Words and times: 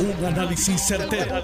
Un 0.00 0.24
análisis 0.24 0.80
certero, 0.86 1.42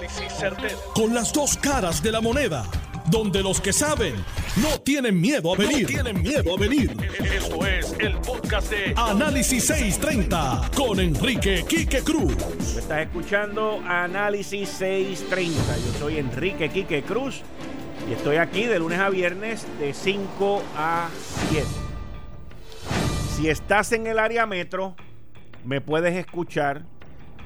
Con 0.93 1.13
las 1.13 1.33
dos 1.33 1.57
caras 1.57 2.01
de 2.01 2.11
la 2.11 2.21
moneda. 2.21 2.65
Donde 3.07 3.43
los 3.43 3.59
que 3.59 3.73
saben 3.73 4.15
no 4.61 4.79
tienen 4.79 5.19
miedo 5.19 5.53
a 5.53 5.57
venir. 5.57 5.85
tienen 5.85 6.21
miedo 6.21 6.55
a 6.55 6.57
venir. 6.57 6.95
Esto 7.19 7.65
es 7.67 7.93
el 7.99 8.17
podcast 8.19 8.71
de 8.71 8.93
Análisis 8.95 9.65
630 9.65 10.71
con 10.75 10.99
Enrique 11.01 11.65
Quique 11.67 11.99
Cruz. 12.01 12.33
estás 12.77 13.01
escuchando 13.01 13.81
Análisis 13.85 14.69
630. 14.69 15.77
Yo 15.77 15.99
soy 15.99 16.17
Enrique 16.19 16.69
Quique 16.69 17.03
Cruz 17.03 17.41
y 18.09 18.13
estoy 18.13 18.37
aquí 18.37 18.63
de 18.63 18.79
lunes 18.79 18.99
a 18.99 19.09
viernes 19.09 19.67
de 19.79 19.93
5 19.93 20.63
a 20.77 21.09
7. 21.51 21.67
Si 23.35 23.49
estás 23.49 23.91
en 23.91 24.07
el 24.07 24.17
área 24.17 24.45
metro, 24.45 24.95
me 25.65 25.81
puedes 25.81 26.15
escuchar 26.15 26.83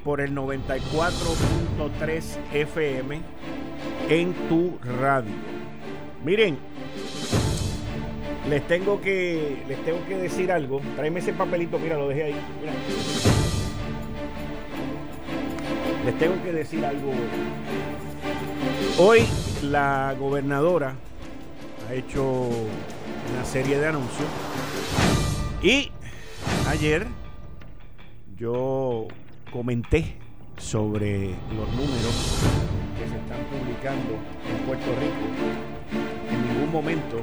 por 0.04 0.22
el 0.22 0.36
94.3 0.36 2.38
FM 2.54 3.22
en 4.10 4.34
tu 4.48 4.78
radio. 5.00 5.34
Miren, 6.24 6.58
les 8.50 8.68
tengo 8.68 9.02
que 9.02 9.64
les 9.68 9.84
tengo 9.86 10.06
que 10.08 10.18
decir 10.18 10.52
algo. 10.52 10.82
Tráeme 10.96 11.20
ese 11.20 11.34
papelito, 11.34 11.78
mira, 11.80 11.98
lo 11.98 12.08
dejé 12.08 12.24
ahí. 12.24 12.36
Les 16.06 16.18
tengo 16.18 16.42
que 16.44 16.52
decir 16.52 16.84
algo. 16.84 17.12
Hoy 18.98 19.28
la 19.64 20.16
gobernadora 20.20 20.96
ha 21.88 21.94
hecho 21.94 22.24
una 22.24 23.46
serie 23.46 23.80
de 23.80 23.88
anuncios 23.88 24.28
y 25.62 25.92
ayer 26.68 27.06
yo 28.38 29.08
comenté 29.52 30.16
sobre 30.58 31.30
los 31.56 31.70
números 31.72 32.40
que 32.98 33.08
se 33.10 33.16
están 33.16 33.40
publicando 33.50 34.14
en 34.50 34.66
Puerto 34.66 34.86
Rico. 35.00 35.26
En 36.30 36.48
ningún 36.48 36.72
momento, 36.72 37.18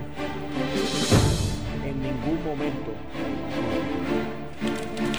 en 1.84 2.02
ningún 2.02 2.44
momento, 2.44 2.92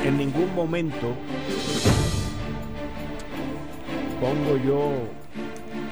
en 0.04 0.18
ningún 0.18 0.56
momento 0.56 1.14
pongo 4.20 4.58
yo 4.58 4.92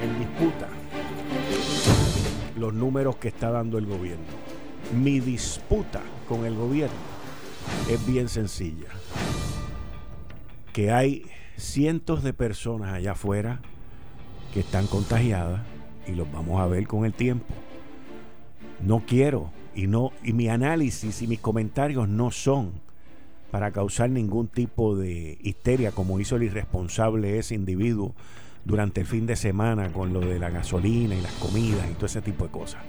en 0.02 0.18
disputa 0.18 0.68
los 2.58 2.74
números 2.74 3.16
que 3.16 3.28
está 3.28 3.50
dando 3.50 3.78
el 3.78 3.86
gobierno. 3.86 4.24
Mi 4.92 5.20
disputa 5.20 6.02
con 6.28 6.44
el 6.44 6.54
gobierno 6.54 6.94
es 7.88 8.04
bien 8.06 8.28
sencilla 8.28 8.88
que 10.76 10.90
hay 10.90 11.24
cientos 11.56 12.22
de 12.22 12.34
personas 12.34 12.92
allá 12.92 13.12
afuera 13.12 13.60
que 14.52 14.60
están 14.60 14.86
contagiadas 14.86 15.62
y 16.06 16.12
los 16.12 16.30
vamos 16.30 16.60
a 16.60 16.66
ver 16.66 16.86
con 16.86 17.06
el 17.06 17.14
tiempo. 17.14 17.46
No 18.82 19.02
quiero 19.06 19.50
y 19.74 19.86
no 19.86 20.12
y 20.22 20.34
mi 20.34 20.50
análisis 20.50 21.22
y 21.22 21.28
mis 21.28 21.40
comentarios 21.40 22.10
no 22.10 22.30
son 22.30 22.72
para 23.50 23.70
causar 23.70 24.10
ningún 24.10 24.48
tipo 24.48 24.94
de 24.94 25.38
histeria 25.40 25.92
como 25.92 26.20
hizo 26.20 26.36
el 26.36 26.42
irresponsable 26.42 27.38
ese 27.38 27.54
individuo 27.54 28.14
durante 28.66 29.00
el 29.00 29.06
fin 29.06 29.24
de 29.24 29.36
semana 29.36 29.90
con 29.94 30.12
lo 30.12 30.20
de 30.20 30.38
la 30.38 30.50
gasolina 30.50 31.14
y 31.14 31.22
las 31.22 31.32
comidas 31.36 31.90
y 31.90 31.94
todo 31.94 32.04
ese 32.04 32.20
tipo 32.20 32.44
de 32.44 32.50
cosas. 32.50 32.82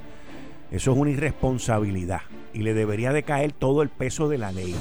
Eso 0.72 0.92
es 0.92 0.98
una 0.98 1.12
irresponsabilidad 1.12 2.24
y 2.54 2.64
le 2.64 2.74
debería 2.74 3.14
de 3.14 3.24
caer 3.24 3.54
todo 3.54 3.82
el 3.82 3.88
peso 3.88 4.28
de 4.28 4.40
la 4.40 4.52
ley. 4.52 4.76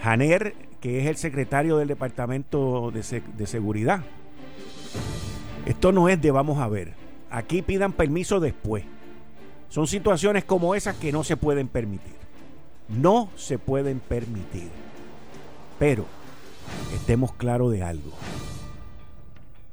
Janer 0.00 0.65
que 0.80 1.00
es 1.00 1.06
el 1.06 1.16
secretario 1.16 1.78
del 1.78 1.88
Departamento 1.88 2.92
de, 2.92 3.46
Seguridad. 3.46 4.02
Esto 5.64 5.92
no 5.92 6.08
es 6.08 6.20
de 6.20 6.30
vamos 6.30 6.58
a 6.58 6.68
ver. 6.68 6.94
Aquí 7.30 7.62
pidan 7.62 7.92
permiso 7.92 8.40
después. 8.40 8.84
Son 9.68 9.86
situaciones 9.86 10.44
como 10.44 10.74
esas 10.74 10.96
que 10.96 11.12
no 11.12 11.24
se 11.24 11.36
pueden 11.36 11.68
permitir. 11.68 12.14
No 12.88 13.30
se 13.36 13.58
pueden 13.58 14.00
permitir. 14.00 14.68
Pero 15.78 16.06
estemos 16.94 17.32
claros 17.32 17.72
de 17.72 17.82
algo. 17.82 18.12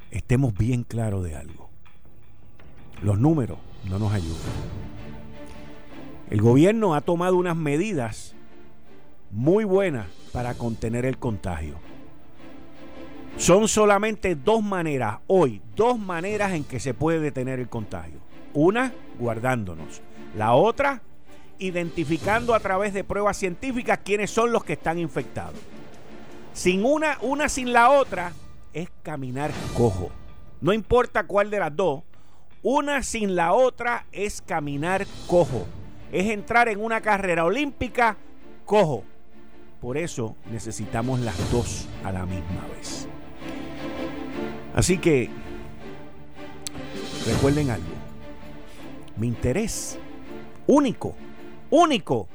Estemos 0.10 0.54
bien 0.56 0.84
claros 0.84 1.24
de 1.24 1.36
algo. 1.36 1.70
Los 3.02 3.20
números 3.20 3.60
no 3.90 4.00
nos 4.00 4.14
ayudan. 4.14 4.40
El 6.30 6.42
gobierno 6.42 6.96
ha 6.96 7.02
tomado 7.02 7.36
unas 7.38 7.56
medidas 7.56 8.36
muy 9.34 9.64
buenas 9.64 10.08
para 10.32 10.54
contener 10.54 11.06
el 11.06 11.18
contagio. 11.18 11.80
Son 13.38 13.68
solamente 13.68 14.36
dos 14.36 14.62
maneras 14.62 15.18
hoy, 15.26 15.60
dos 15.76 15.98
maneras 15.98 16.54
en 16.54 16.64
que 16.64 16.80
se 16.80 16.94
puede 16.94 17.20
detener 17.20 17.60
el 17.60 17.68
contagio. 17.68 18.20
Una, 18.54 18.94
guardándonos. 19.18 20.02
La 20.38 20.54
otra, 20.54 21.02
identificando 21.58 22.54
a 22.54 22.60
través 22.60 22.94
de 22.94 23.04
pruebas 23.04 23.38
científicas 23.38 24.00
quiénes 24.06 24.30
son 24.30 24.52
los 24.52 24.64
que 24.64 24.74
están 24.74 25.00
infectados. 25.00 25.60
Sin 26.54 26.86
una, 26.86 27.18
una 27.22 27.50
sin 27.50 27.74
la 27.74 27.90
otra, 27.90 28.34
es 28.72 28.90
caminar 29.02 29.52
cojo. 29.76 30.12
No 30.62 30.74
importa 30.74 31.26
cuál 31.26 31.50
de 31.50 31.60
las 31.60 31.76
dos, 31.76 32.04
una 32.62 33.02
sin 33.02 33.36
la 33.36 33.54
otra 33.54 34.06
es 34.12 34.44
caminar 34.44 35.08
cojo. 35.28 35.66
Es 36.12 36.30
entrar 36.30 36.70
en 36.70 36.80
una 36.80 37.02
carrera 37.02 37.46
olímpica 37.46 38.16
cojo. 38.66 39.04
Por 39.84 39.98
eso 39.98 40.38
necesitamos 40.50 41.20
las 41.20 41.52
dos 41.52 41.90
a 42.06 42.12
la 42.14 42.26
misma 42.26 42.66
vez. 42.74 43.06
Así 44.74 44.98
que 44.98 45.30
recuerden 47.28 47.70
algo. 47.70 47.92
Mi 49.18 49.28
interés 49.28 50.00
único, 50.68 51.16
único, 51.70 52.30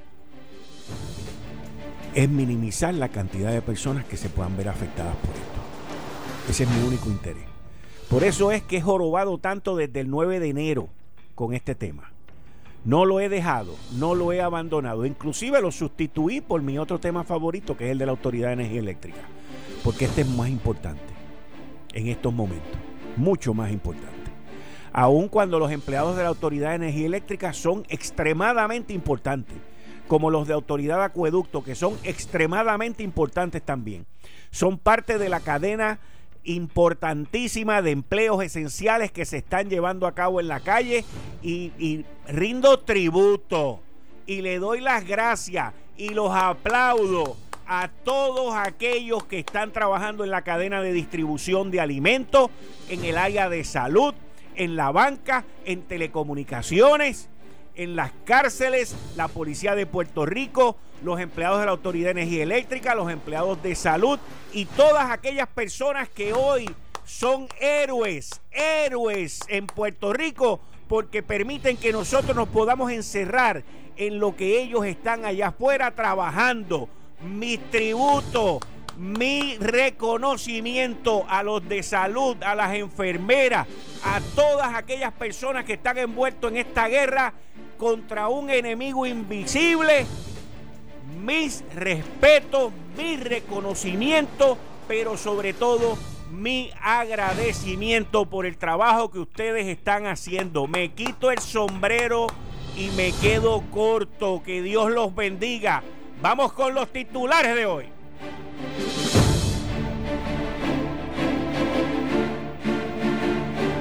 es 2.15 2.29
minimizar 2.29 2.93
la 2.93 3.09
cantidad 3.09 3.51
de 3.51 3.63
personas 3.63 4.05
que 4.05 4.19
se 4.19 4.29
puedan 4.29 4.55
ver 4.55 4.69
afectadas 4.69 5.17
por 5.17 5.31
esto. 5.31 6.51
Ese 6.51 6.65
es 6.65 6.71
mi 6.71 6.87
único 6.87 7.09
interés. 7.09 7.47
Por 8.11 8.25
eso 8.25 8.53
es 8.53 8.63
que 8.63 8.77
he 8.77 8.83
jorobado 8.83 9.39
tanto 9.39 9.75
desde 9.75 10.01
el 10.01 10.11
9 10.11 10.39
de 10.39 10.51
enero 10.51 10.91
con 11.35 11.55
este 11.55 11.75
tema. 11.75 12.13
No 12.85 13.05
lo 13.05 13.21
he 13.21 13.29
dejado, 13.29 13.75
no 13.93 14.15
lo 14.15 14.33
he 14.33 14.41
abandonado. 14.41 15.05
Inclusive 15.05 15.61
lo 15.61 15.71
sustituí 15.73 16.41
por 16.41 16.63
mi 16.63 16.79
otro 16.79 16.99
tema 16.99 17.25
favorito, 17.25 17.77
que 17.77 17.87
es 17.87 17.91
el 17.93 17.99
de 17.99 18.07
la 18.07 18.13
Autoridad 18.13 18.49
de 18.49 18.55
Energía 18.55 18.81
Eléctrica. 18.81 19.21
Porque 19.85 20.07
este 20.07 20.23
es 20.23 20.29
más 20.29 20.49
importante 20.49 21.03
en 21.93 22.09
estos 22.09 22.33
momentos. 22.33 22.79
Mucho 23.17 23.53
más 23.53 23.73
importante. 23.73 24.17
Aun 24.93 25.29
cuando 25.29 25.59
los 25.59 25.71
empleados 25.71 26.17
de 26.17 26.23
la 26.23 26.29
Autoridad 26.29 26.71
de 26.71 26.77
Energía 26.77 27.07
Eléctrica 27.07 27.53
son 27.53 27.85
extremadamente 27.89 28.93
importantes. 28.93 29.57
Como 30.07 30.31
los 30.31 30.49
de 30.49 30.55
Autoridad 30.55 30.99
de 30.99 31.05
Acueducto, 31.05 31.63
que 31.63 31.75
son 31.75 31.95
extremadamente 32.03 33.03
importantes 33.03 33.63
también. 33.63 34.07
Son 34.51 34.79
parte 34.79 35.19
de 35.19 35.29
la 35.29 35.41
cadena 35.41 36.01
importantísima 36.45 37.83
de 37.83 37.91
empleos 37.91 38.43
esenciales 38.43 39.13
que 39.13 39.25
se 39.25 39.39
están 39.39 39.69
llevando 39.69 40.07
a 40.07 40.15
cabo 40.15 40.41
en 40.41 40.49
la 40.49 40.61
calle 40.61 41.05
y, 41.43 42.05
rindo 42.27 42.81
tributo. 42.81 43.81
Y 44.27 44.43
le 44.43 44.59
doy 44.59 44.81
las 44.81 45.07
gracias 45.07 45.73
y 45.97 46.11
los 46.11 46.31
aplaudo 46.35 47.37
a 47.67 47.89
todos 48.05 48.55
aquellos 48.55 49.25
que 49.25 49.41
están 49.41 49.73
trabajando 49.73 50.25
en 50.25 50.31
la 50.31 50.43
cadena 50.43 50.81
de 50.81 50.93
distribución 50.93 51.71
de 51.71 51.81
alimentos, 51.81 52.51
en 52.89 53.05
el 53.05 53.19
área 53.19 53.49
de 53.49 53.65
salud, 53.65 54.15
en 54.55 54.77
la 54.77 54.91
banca, 54.91 55.45
en 55.65 55.83
telecomunicaciones, 55.83 57.29
en 57.75 57.95
las 57.95 58.13
cárceles, 58.25 58.97
la 59.17 59.29
policía 59.29 59.75
de 59.75 59.87
Puerto 59.87 60.27
Rico, 60.27 60.77
los 61.03 61.21
empleados 61.21 61.61
de 61.61 61.67
la 61.67 61.73
Autoridad 61.73 62.07
de 62.07 62.23
Energía 62.23 62.43
Eléctrica, 62.43 62.95
los 62.95 63.11
empleados 63.11 63.63
de 63.63 63.75
salud 63.75 64.19
y 64.53 64.65
todas 64.65 65.11
aquellas 65.11 65.49
personas 65.49 66.09
que 66.09 66.33
hoy 66.33 66.69
son 67.05 67.49
héroes, 67.61 68.41
héroes 68.51 69.41
en 69.49 69.67
Puerto 69.67 70.13
Rico 70.13 70.61
porque 70.89 71.23
permiten 71.23 71.77
que 71.77 71.93
nosotros 71.93 72.35
nos 72.35 72.49
podamos 72.49 72.91
encerrar 72.91 73.63
en 73.97 74.19
lo 74.19 74.37
que 74.37 74.61
ellos 74.61 74.85
están 74.87 75.25
allá 75.25 75.49
afuera 75.49 75.91
trabajando. 75.91 76.89
Mi 77.23 77.59
tributo, 77.59 78.61
mi 78.97 79.57
reconocimiento 79.59 81.27
a 81.29 81.43
los 81.43 81.69
de 81.69 81.83
salud, 81.83 82.37
a 82.43 82.55
las 82.55 82.75
enfermeras, 82.75 83.67
a 84.05 84.21
todas 84.35 84.75
aquellas 84.75 85.13
personas 85.13 85.65
que 85.65 85.75
están 85.75 85.99
envueltos 85.99 86.51
en 86.51 86.59
esta 86.59 86.89
guerra 86.89 87.35
contra 87.77 88.29
un 88.29 88.51
enemigo 88.51 89.07
invisible 89.07 90.07
mis 91.29 91.63
respetos, 91.75 92.73
mi 92.97 93.19
reconocimiento, 93.19 94.57
pero 94.89 95.19
sobre 95.19 95.53
todo 95.53 95.99
mi 96.31 96.71
agradecimiento 96.81 98.25
por 98.25 98.47
el 98.47 98.57
trabajo 98.57 99.11
que 99.11 99.19
ustedes 99.19 99.67
están 99.67 100.07
haciendo. 100.07 100.67
Me 100.67 100.93
quito 100.93 101.31
el 101.31 101.39
sombrero 101.39 102.29
y 102.75 102.89
me 102.97 103.13
quedo 103.21 103.63
corto. 103.71 104.43
Que 104.43 104.63
Dios 104.63 104.91
los 104.91 105.15
bendiga. 105.15 105.83
Vamos 106.23 106.55
con 106.55 106.75
los 106.75 106.89
titulares 106.89 107.55
de 107.55 107.67
hoy. 107.67 107.85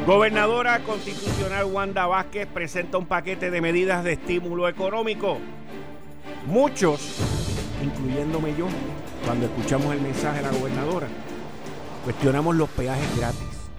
Gobernadora 0.06 0.80
constitucional 0.80 1.64
Wanda 1.64 2.08
Vázquez 2.08 2.46
presenta 2.48 2.98
un 2.98 3.06
paquete 3.06 3.52
de 3.52 3.62
medidas 3.62 4.04
de 4.04 4.14
estímulo 4.14 4.68
económico. 4.68 5.38
Muchos, 6.48 7.02
incluyéndome 7.84 8.56
yo, 8.56 8.68
cuando 9.26 9.48
escuchamos 9.48 9.94
el 9.94 10.00
mensaje 10.00 10.38
de 10.38 10.44
la 10.44 10.58
gobernadora, 10.58 11.08
cuestionamos 12.06 12.56
los 12.56 12.70
peajes 12.70 13.18
gratis. 13.18 13.70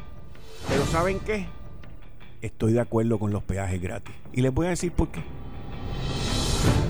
Pero 0.69 0.85
¿saben 0.85 1.19
qué? 1.21 1.47
Estoy 2.43 2.75
de 2.75 2.81
acuerdo 2.81 3.19
con 3.19 3.33
los 3.33 3.43
peajes 3.43 3.81
gratis. 3.81 4.15
Y 4.35 4.43
les 4.43 4.53
voy 4.53 4.67
a 4.67 4.71
decir 4.71 4.93
por 4.93 5.09
qué. 5.09 5.23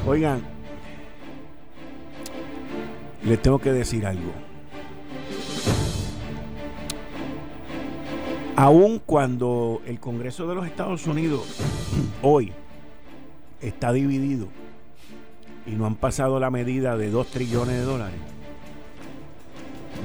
Oigan, 0.04 0.42
les 3.24 3.40
tengo 3.40 3.60
que 3.60 3.72
decir 3.72 4.04
algo. 4.04 4.32
Aun 8.56 8.98
cuando 8.98 9.80
el 9.86 10.00
Congreso 10.00 10.48
de 10.48 10.56
los 10.56 10.66
Estados 10.66 11.06
Unidos 11.06 11.60
hoy 12.22 12.52
está 13.60 13.92
dividido 13.92 14.48
y 15.68 15.76
no 15.76 15.86
han 15.86 15.96
pasado 15.96 16.40
la 16.40 16.50
medida 16.50 16.96
de 16.96 17.10
2 17.10 17.26
trillones 17.28 17.76
de 17.76 17.82
dólares, 17.82 18.18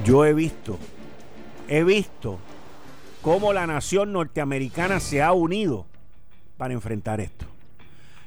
yo 0.04 0.24
he 0.24 0.34
visto, 0.34 0.78
he 1.68 1.82
visto 1.84 2.38
cómo 3.22 3.52
la 3.52 3.66
nación 3.66 4.12
norteamericana 4.12 5.00
se 5.00 5.22
ha 5.22 5.32
unido 5.32 5.86
para 6.58 6.74
enfrentar 6.74 7.20
esto. 7.20 7.46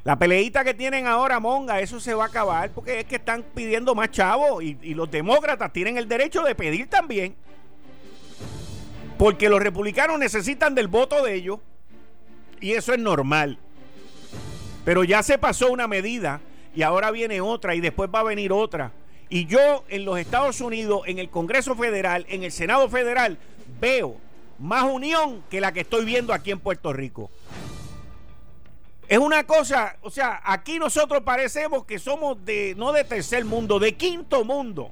La 0.04 0.18
peleita 0.18 0.64
que 0.64 0.74
tienen 0.74 1.06
ahora, 1.06 1.40
Monga, 1.40 1.82
eso 1.82 2.00
se 2.00 2.14
va 2.14 2.24
a 2.24 2.28
acabar 2.28 2.72
porque 2.72 3.02
es 3.02 3.06
que 3.06 3.18
están 3.18 3.44
pidiendo 3.54 3.94
más 3.94 4.10
chavos 4.10 4.64
y, 4.64 4.78
y 4.82 4.94
los 4.94 5.12
demócratas 5.12 5.72
tienen 5.74 5.98
el 5.98 6.08
derecho 6.08 6.44
de 6.44 6.56
pedir 6.56 6.90
también. 6.90 7.36
Porque 9.18 9.50
los 9.50 9.62
republicanos 9.62 10.18
necesitan 10.18 10.74
del 10.76 10.88
voto 10.88 11.24
de 11.24 11.36
ellos. 11.36 11.60
Y 12.62 12.72
eso 12.72 12.94
es 12.94 13.00
normal. 13.00 13.60
Pero 14.86 15.04
ya 15.04 15.22
se 15.24 15.38
pasó 15.38 15.72
una 15.72 15.88
medida 15.88 16.40
y 16.76 16.82
ahora 16.84 17.12
viene 17.12 17.42
otra 17.42 17.76
y 17.76 17.82
después 17.82 18.10
va 18.14 18.20
a 18.20 18.24
venir 18.24 18.52
otra. 18.52 18.92
Y 19.30 19.46
yo 19.46 19.84
en 19.90 20.06
los 20.06 20.20
Estados 20.20 20.62
Unidos, 20.62 21.02
en 21.06 21.20
el 21.20 21.30
Congreso 21.30 21.76
Federal, 21.76 22.26
en 22.30 22.44
el 22.44 22.52
Senado 22.52 22.88
Federal, 22.90 23.38
veo 23.80 24.16
más 24.60 24.84
unión 24.84 25.44
que 25.50 25.62
la 25.62 25.72
que 25.72 25.82
estoy 25.82 26.06
viendo 26.06 26.34
aquí 26.34 26.52
en 26.52 26.60
Puerto 26.60 26.94
Rico. 26.94 27.30
Es 29.08 29.18
una 29.18 29.46
cosa, 29.46 29.96
o 30.02 30.10
sea, 30.10 30.42
aquí 30.44 30.80
nosotros 30.80 31.24
parecemos 31.24 31.86
que 31.86 31.98
somos 31.98 32.44
de, 32.44 32.74
no 32.78 32.92
de 32.92 33.04
tercer 33.04 33.46
mundo, 33.46 33.80
de 33.80 33.96
quinto 33.96 34.44
mundo. 34.44 34.92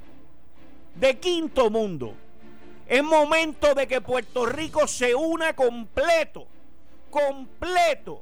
De 0.96 1.18
quinto 1.18 1.70
mundo. 1.70 2.14
Es 2.88 3.04
momento 3.04 3.74
de 3.74 3.88
que 3.88 4.00
Puerto 4.00 4.46
Rico 4.46 4.88
se 4.88 5.16
una 5.16 5.54
completo, 5.56 6.48
completo, 7.10 8.22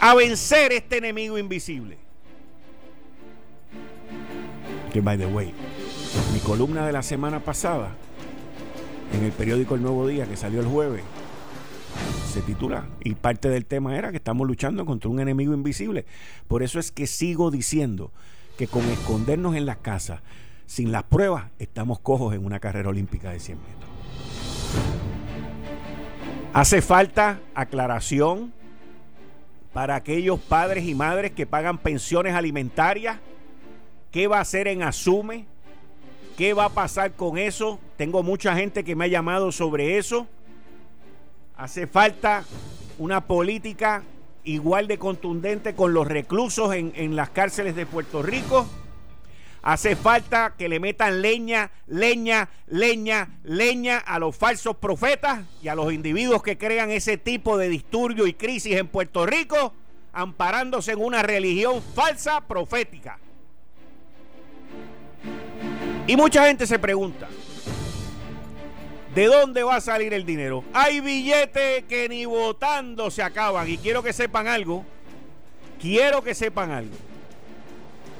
a 0.00 0.14
vencer 0.14 0.72
este 0.72 0.98
enemigo 0.98 1.38
invisible. 1.38 1.98
Que, 4.92 5.00
by 5.00 5.18
the 5.18 5.26
way, 5.26 5.52
mi 6.32 6.40
columna 6.40 6.86
de 6.86 6.92
la 6.92 7.02
semana 7.02 7.40
pasada, 7.40 7.94
en 9.12 9.24
el 9.24 9.32
periódico 9.32 9.74
El 9.74 9.82
Nuevo 9.82 10.06
Día, 10.06 10.26
que 10.26 10.36
salió 10.36 10.60
el 10.60 10.66
jueves, 10.66 11.02
se 12.32 12.42
titula, 12.42 12.86
y 13.02 13.14
parte 13.14 13.48
del 13.48 13.66
tema 13.66 13.96
era 13.96 14.10
que 14.10 14.18
estamos 14.18 14.46
luchando 14.46 14.84
contra 14.86 15.10
un 15.10 15.20
enemigo 15.20 15.54
invisible. 15.54 16.06
Por 16.46 16.62
eso 16.62 16.78
es 16.78 16.92
que 16.92 17.06
sigo 17.06 17.50
diciendo 17.50 18.12
que 18.56 18.66
con 18.66 18.84
escondernos 18.84 19.56
en 19.56 19.66
las 19.66 19.78
casas, 19.78 20.20
sin 20.66 20.92
las 20.92 21.04
pruebas, 21.04 21.46
estamos 21.58 22.00
cojos 22.00 22.34
en 22.34 22.44
una 22.44 22.60
carrera 22.60 22.90
olímpica 22.90 23.30
de 23.30 23.40
100 23.40 23.58
metros. 23.58 23.90
Hace 26.52 26.82
falta 26.82 27.40
aclaración 27.54 28.52
para 29.78 29.94
aquellos 29.94 30.40
padres 30.40 30.84
y 30.86 30.94
madres 30.96 31.30
que 31.30 31.46
pagan 31.46 31.78
pensiones 31.78 32.34
alimentarias. 32.34 33.20
¿Qué 34.10 34.26
va 34.26 34.38
a 34.38 34.40
hacer 34.40 34.66
en 34.66 34.82
Asume? 34.82 35.46
¿Qué 36.36 36.52
va 36.52 36.64
a 36.64 36.68
pasar 36.70 37.12
con 37.12 37.38
eso? 37.38 37.78
Tengo 37.96 38.24
mucha 38.24 38.56
gente 38.56 38.82
que 38.82 38.96
me 38.96 39.04
ha 39.04 39.06
llamado 39.06 39.52
sobre 39.52 39.96
eso. 39.96 40.26
Hace 41.56 41.86
falta 41.86 42.42
una 42.98 43.20
política 43.28 44.02
igual 44.42 44.88
de 44.88 44.98
contundente 44.98 45.76
con 45.76 45.94
los 45.94 46.08
reclusos 46.08 46.74
en, 46.74 46.92
en 46.96 47.14
las 47.14 47.30
cárceles 47.30 47.76
de 47.76 47.86
Puerto 47.86 48.20
Rico 48.20 48.66
Hace 49.62 49.96
falta 49.96 50.54
que 50.56 50.68
le 50.68 50.78
metan 50.80 51.20
leña, 51.20 51.70
leña, 51.88 52.48
leña, 52.68 53.28
leña 53.42 53.98
a 53.98 54.18
los 54.18 54.36
falsos 54.36 54.76
profetas 54.76 55.40
y 55.62 55.68
a 55.68 55.74
los 55.74 55.92
individuos 55.92 56.42
que 56.42 56.56
crean 56.56 56.90
ese 56.90 57.18
tipo 57.18 57.58
de 57.58 57.68
disturbio 57.68 58.26
y 58.26 58.34
crisis 58.34 58.76
en 58.76 58.86
Puerto 58.86 59.26
Rico, 59.26 59.72
amparándose 60.12 60.92
en 60.92 61.02
una 61.02 61.22
religión 61.22 61.82
falsa 61.94 62.40
profética. 62.40 63.18
Y 66.06 66.16
mucha 66.16 66.46
gente 66.46 66.66
se 66.66 66.78
pregunta, 66.78 67.28
¿de 69.14 69.26
dónde 69.26 69.62
va 69.64 69.76
a 69.76 69.80
salir 69.80 70.14
el 70.14 70.24
dinero? 70.24 70.64
Hay 70.72 71.00
billetes 71.00 71.84
que 71.84 72.08
ni 72.08 72.24
votando 72.24 73.10
se 73.10 73.22
acaban. 73.22 73.68
Y 73.68 73.76
quiero 73.76 74.02
que 74.02 74.12
sepan 74.12 74.46
algo, 74.46 74.86
quiero 75.80 76.22
que 76.22 76.34
sepan 76.34 76.70
algo. 76.70 76.96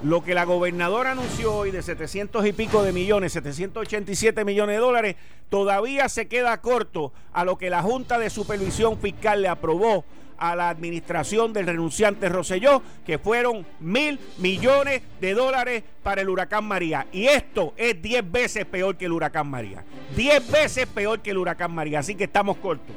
Lo 0.03 0.23
que 0.23 0.35
la 0.35 0.45
gobernadora 0.45 1.11
anunció 1.11 1.53
hoy 1.55 1.73
de 1.73 1.83
700 1.83 2.47
y 2.47 2.53
pico 2.53 2.85
de 2.85 2.93
millones, 2.93 3.33
787 3.33 4.45
millones 4.45 4.77
de 4.77 4.81
dólares, 4.81 5.17
todavía 5.49 6.09
se 6.09 6.29
queda 6.29 6.61
corto 6.61 7.13
a 7.33 7.45
lo 7.45 7.59
que 7.59 7.69
la 7.69 7.83
Junta 7.83 8.17
de 8.17 8.31
Supervisión 8.31 8.99
Fiscal 8.99 9.43
le 9.43 9.49
aprobó 9.49 10.05
a 10.39 10.55
la 10.55 10.69
administración 10.69 11.53
del 11.53 11.67
renunciante 11.67 12.29
Roselló, 12.29 12.81
que 13.05 13.19
fueron 13.19 13.67
mil 13.81 14.21
millones 14.39 15.03
de 15.21 15.35
dólares 15.35 15.83
para 16.05 16.21
el 16.21 16.29
huracán 16.29 16.65
María. 16.65 17.09
Y 17.11 17.27
esto 17.27 17.75
es 17.77 18.01
10 18.01 18.31
veces 18.31 18.67
peor 18.67 18.97
que 18.97 19.07
el 19.07 19.13
huracán 19.13 19.49
María. 19.49 19.85
10 20.15 20.49
veces 20.49 20.87
peor 20.87 21.19
que 21.19 21.33
el 21.33 21.39
huracán 21.39 21.75
María. 21.75 21.99
Así 21.99 22.15
que 22.15 22.25
estamos 22.25 22.59
cortos. 22.59 22.95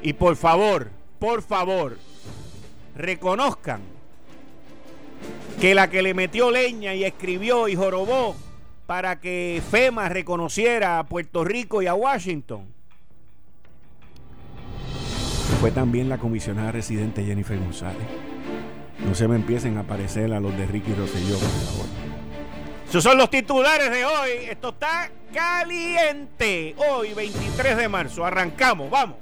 Y 0.00 0.12
por 0.12 0.36
favor, 0.36 0.90
por 1.18 1.42
favor, 1.42 1.98
reconozcan 2.94 3.80
que 5.62 5.76
la 5.76 5.88
que 5.88 6.02
le 6.02 6.12
metió 6.12 6.50
leña 6.50 6.92
y 6.92 7.04
escribió 7.04 7.68
y 7.68 7.76
jorobó 7.76 8.34
para 8.84 9.20
que 9.20 9.62
FEMA 9.70 10.08
reconociera 10.08 10.98
a 10.98 11.04
Puerto 11.04 11.44
Rico 11.44 11.80
y 11.82 11.86
a 11.86 11.94
Washington 11.94 12.66
fue 15.60 15.70
también 15.70 16.08
la 16.08 16.18
comisionada 16.18 16.72
residente 16.72 17.24
Jennifer 17.24 17.56
González. 17.56 18.02
No 19.06 19.14
se 19.14 19.28
me 19.28 19.36
empiecen 19.36 19.76
a 19.76 19.82
aparecer 19.82 20.32
a 20.32 20.40
los 20.40 20.56
de 20.58 20.66
Ricky 20.66 20.94
Rosselló, 20.94 21.38
por 21.38 21.48
favor. 21.48 21.86
Esos 22.88 23.04
son 23.04 23.16
los 23.16 23.30
titulares 23.30 23.88
de 23.92 24.04
hoy. 24.04 24.30
Esto 24.50 24.70
está 24.70 25.12
caliente. 25.32 26.74
Hoy, 26.76 27.14
23 27.14 27.76
de 27.76 27.88
marzo. 27.88 28.26
Arrancamos, 28.26 28.90
vamos. 28.90 29.21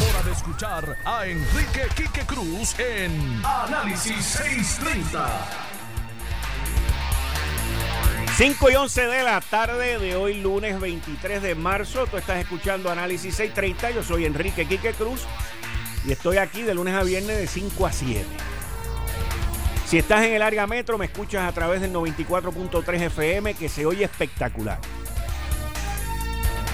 hora 0.00 0.22
de 0.24 0.32
escuchar 0.32 0.96
a 1.04 1.26
Enrique 1.26 1.86
Quique 1.94 2.26
Cruz 2.26 2.78
en 2.78 3.42
Análisis 3.44 4.24
630. 4.24 5.28
5 8.36 8.70
y 8.70 8.74
11 8.74 9.06
de 9.06 9.22
la 9.22 9.40
tarde 9.40 9.98
de 9.98 10.14
hoy, 10.14 10.40
lunes 10.40 10.78
23 10.78 11.42
de 11.42 11.54
marzo. 11.54 12.06
Tú 12.06 12.18
estás 12.18 12.38
escuchando 12.38 12.90
Análisis 12.90 13.34
630. 13.34 13.90
Yo 13.92 14.02
soy 14.02 14.26
Enrique 14.26 14.66
Quique 14.66 14.92
Cruz 14.92 15.22
y 16.04 16.12
estoy 16.12 16.36
aquí 16.36 16.62
de 16.62 16.74
lunes 16.74 16.94
a 16.94 17.02
viernes 17.02 17.38
de 17.38 17.46
5 17.46 17.86
a 17.86 17.92
7. 17.92 18.26
Si 19.86 19.98
estás 19.98 20.24
en 20.24 20.34
el 20.34 20.42
área 20.42 20.66
metro, 20.66 20.98
me 20.98 21.06
escuchas 21.06 21.48
a 21.48 21.52
través 21.52 21.80
del 21.80 21.92
94.3 21.92 23.02
FM, 23.02 23.54
que 23.54 23.68
se 23.68 23.86
oye 23.86 24.04
espectacular. 24.04 24.78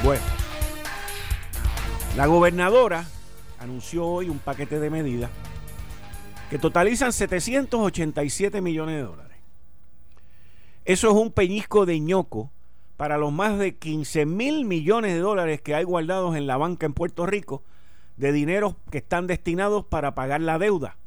Bueno, 0.03 0.23
la 2.17 2.27
gobernadora 2.27 3.07
anunció 3.59 4.07
hoy 4.07 4.29
un 4.29 4.39
paquete 4.39 4.79
de 4.79 4.91
medidas 4.91 5.31
que 6.51 6.59
totalizan 6.59 7.13
787 7.13 8.61
millones 8.61 8.97
de 8.97 9.03
dólares. 9.03 9.39
Eso 10.85 11.09
es 11.09 11.15
un 11.15 11.33
peñisco 11.33 11.87
de 11.87 11.99
ñoco 12.01 12.51
para 12.99 13.17
los 13.17 13.33
más 13.33 13.59
de 13.59 13.77
15 13.77 14.27
mil 14.27 14.67
millones 14.67 15.15
de 15.15 15.21
dólares 15.21 15.63
que 15.63 15.75
hay 15.75 15.85
guardados 15.85 16.37
en 16.37 16.47
la 16.47 16.59
banca 16.59 16.85
en 16.85 16.93
Puerto 16.93 17.25
Rico 17.25 17.63
de 18.19 18.33
dinero 18.33 18.77
que 18.91 18.99
están 18.99 19.27
destinados 19.27 19.87
para 19.87 20.15
pagar 20.15 20.43
la 20.43 20.59
deuda. 20.59 20.99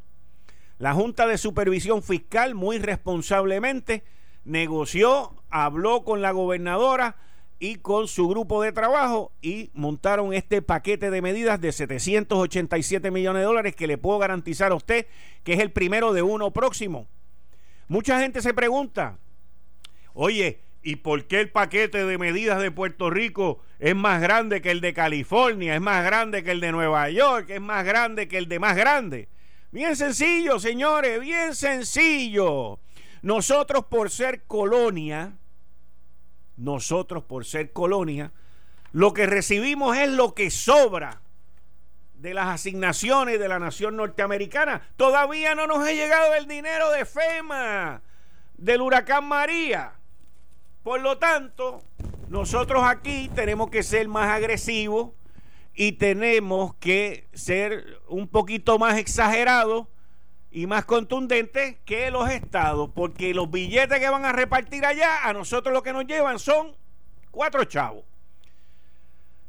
La 0.80 0.94
Junta 0.94 1.28
de 1.28 1.38
Supervisión 1.38 2.02
Fiscal 2.02 2.56
muy 2.56 2.80
responsablemente 2.80 4.04
negoció, 4.44 5.36
habló 5.52 6.04
con 6.04 6.24
la 6.24 6.32
gobernadora 6.32 7.18
y 7.60 7.76
con 7.76 8.08
su 8.08 8.28
grupo 8.28 8.62
de 8.62 8.72
trabajo 8.72 9.32
y 9.42 9.70
montaron 9.74 10.34
este 10.34 10.62
paquete 10.62 11.10
de 11.10 11.22
medidas 11.22 11.62
de 11.62 11.72
787 11.72 13.12
millones 13.12 13.42
de 13.42 13.46
dólares 13.46 13.76
que 13.76 13.88
le 13.88 13.98
puedo 13.98 14.20
garantizar 14.20 14.72
a 14.72 14.76
usted 14.76 15.08
que 15.44 15.54
es 15.54 15.60
el 15.60 15.72
primero 15.72 16.14
de 16.14 16.22
uno 16.22 16.52
próximo. 16.52 17.08
Mucha 17.88 18.20
gente 18.20 18.42
se 18.42 18.54
pregunta, 18.54 19.20
oye, 20.14 20.62
¿y 20.82 20.98
por 20.98 21.26
qué 21.26 21.40
el 21.40 21.52
paquete 21.52 22.06
de 22.06 22.18
medidas 22.18 22.60
de 22.60 22.72
Puerto 22.72 23.10
Rico 23.10 23.62
es 23.80 23.96
más 23.96 24.22
grande 24.22 24.62
que 24.62 24.72
el 24.72 24.82
de 24.82 24.94
California, 24.94 25.76
es 25.76 25.82
más 25.82 26.04
grande 26.04 26.44
que 26.44 26.52
el 26.52 26.60
de 26.60 26.72
Nueva 26.72 27.10
York, 27.10 27.50
es 27.50 27.62
más 27.62 27.86
grande 27.86 28.28
que 28.28 28.38
el 28.38 28.48
de 28.48 28.60
más 28.60 28.76
grande? 28.76 29.30
Bien 29.72 29.96
sencillo, 29.96 30.60
señores, 30.60 31.20
bien 31.20 31.54
sencillo. 31.54 32.80
Nosotros 33.22 33.86
por 33.86 34.10
ser 34.10 34.44
colonia, 34.44 35.34
nosotros 36.58 37.24
por 37.24 37.46
ser 37.46 37.72
colonia, 37.72 38.32
lo 38.92 39.14
que 39.14 39.26
recibimos 39.26 39.98
es 39.98 40.10
lo 40.10 40.34
que 40.34 40.50
sobra 40.50 41.22
de 42.16 42.34
las 42.34 42.48
asignaciones 42.48 43.40
de 43.40 43.48
la 43.48 43.60
nación 43.60 43.98
norteamericana. 43.98 44.82
Todavía 44.96 45.54
no 45.54 45.68
nos 45.68 45.80
ha 45.80 45.92
llegado 45.92 46.34
el 46.36 46.48
dinero 46.48 46.90
de 46.92 47.06
FEMA, 47.06 48.02
del 48.58 48.82
huracán 48.82 49.26
María. 49.26 49.94
Por 50.82 51.02
lo 51.02 51.18
tanto, 51.18 51.84
nosotros 52.30 52.84
aquí 52.86 53.30
tenemos 53.36 53.70
que 53.70 53.84
ser 53.84 54.08
más 54.08 54.30
agresivos 54.30 55.12
y 55.74 55.94
tenemos 55.94 56.76
que 56.76 57.28
ser 57.34 58.00
un 58.08 58.28
poquito 58.28 58.80
más 58.80 58.98
exagerados 58.98 59.88
y 60.56 60.68
más 60.68 60.86
contundentes 60.86 61.76
que 61.84 62.10
los 62.12 62.30
estados, 62.30 62.90
porque 62.96 63.34
los 63.34 63.52
billetes 63.52 64.00
que 64.00 64.10
van 64.10 64.24
a 64.24 64.32
repartir 64.32 64.86
allá, 64.86 65.28
a 65.28 65.34
nosotros 65.34 65.74
lo 65.74 65.84
que 65.84 65.92
nos 65.92 66.08
llevan 66.08 66.40
son 66.40 66.72
cuatro 67.30 67.66
chavos. 67.66 68.06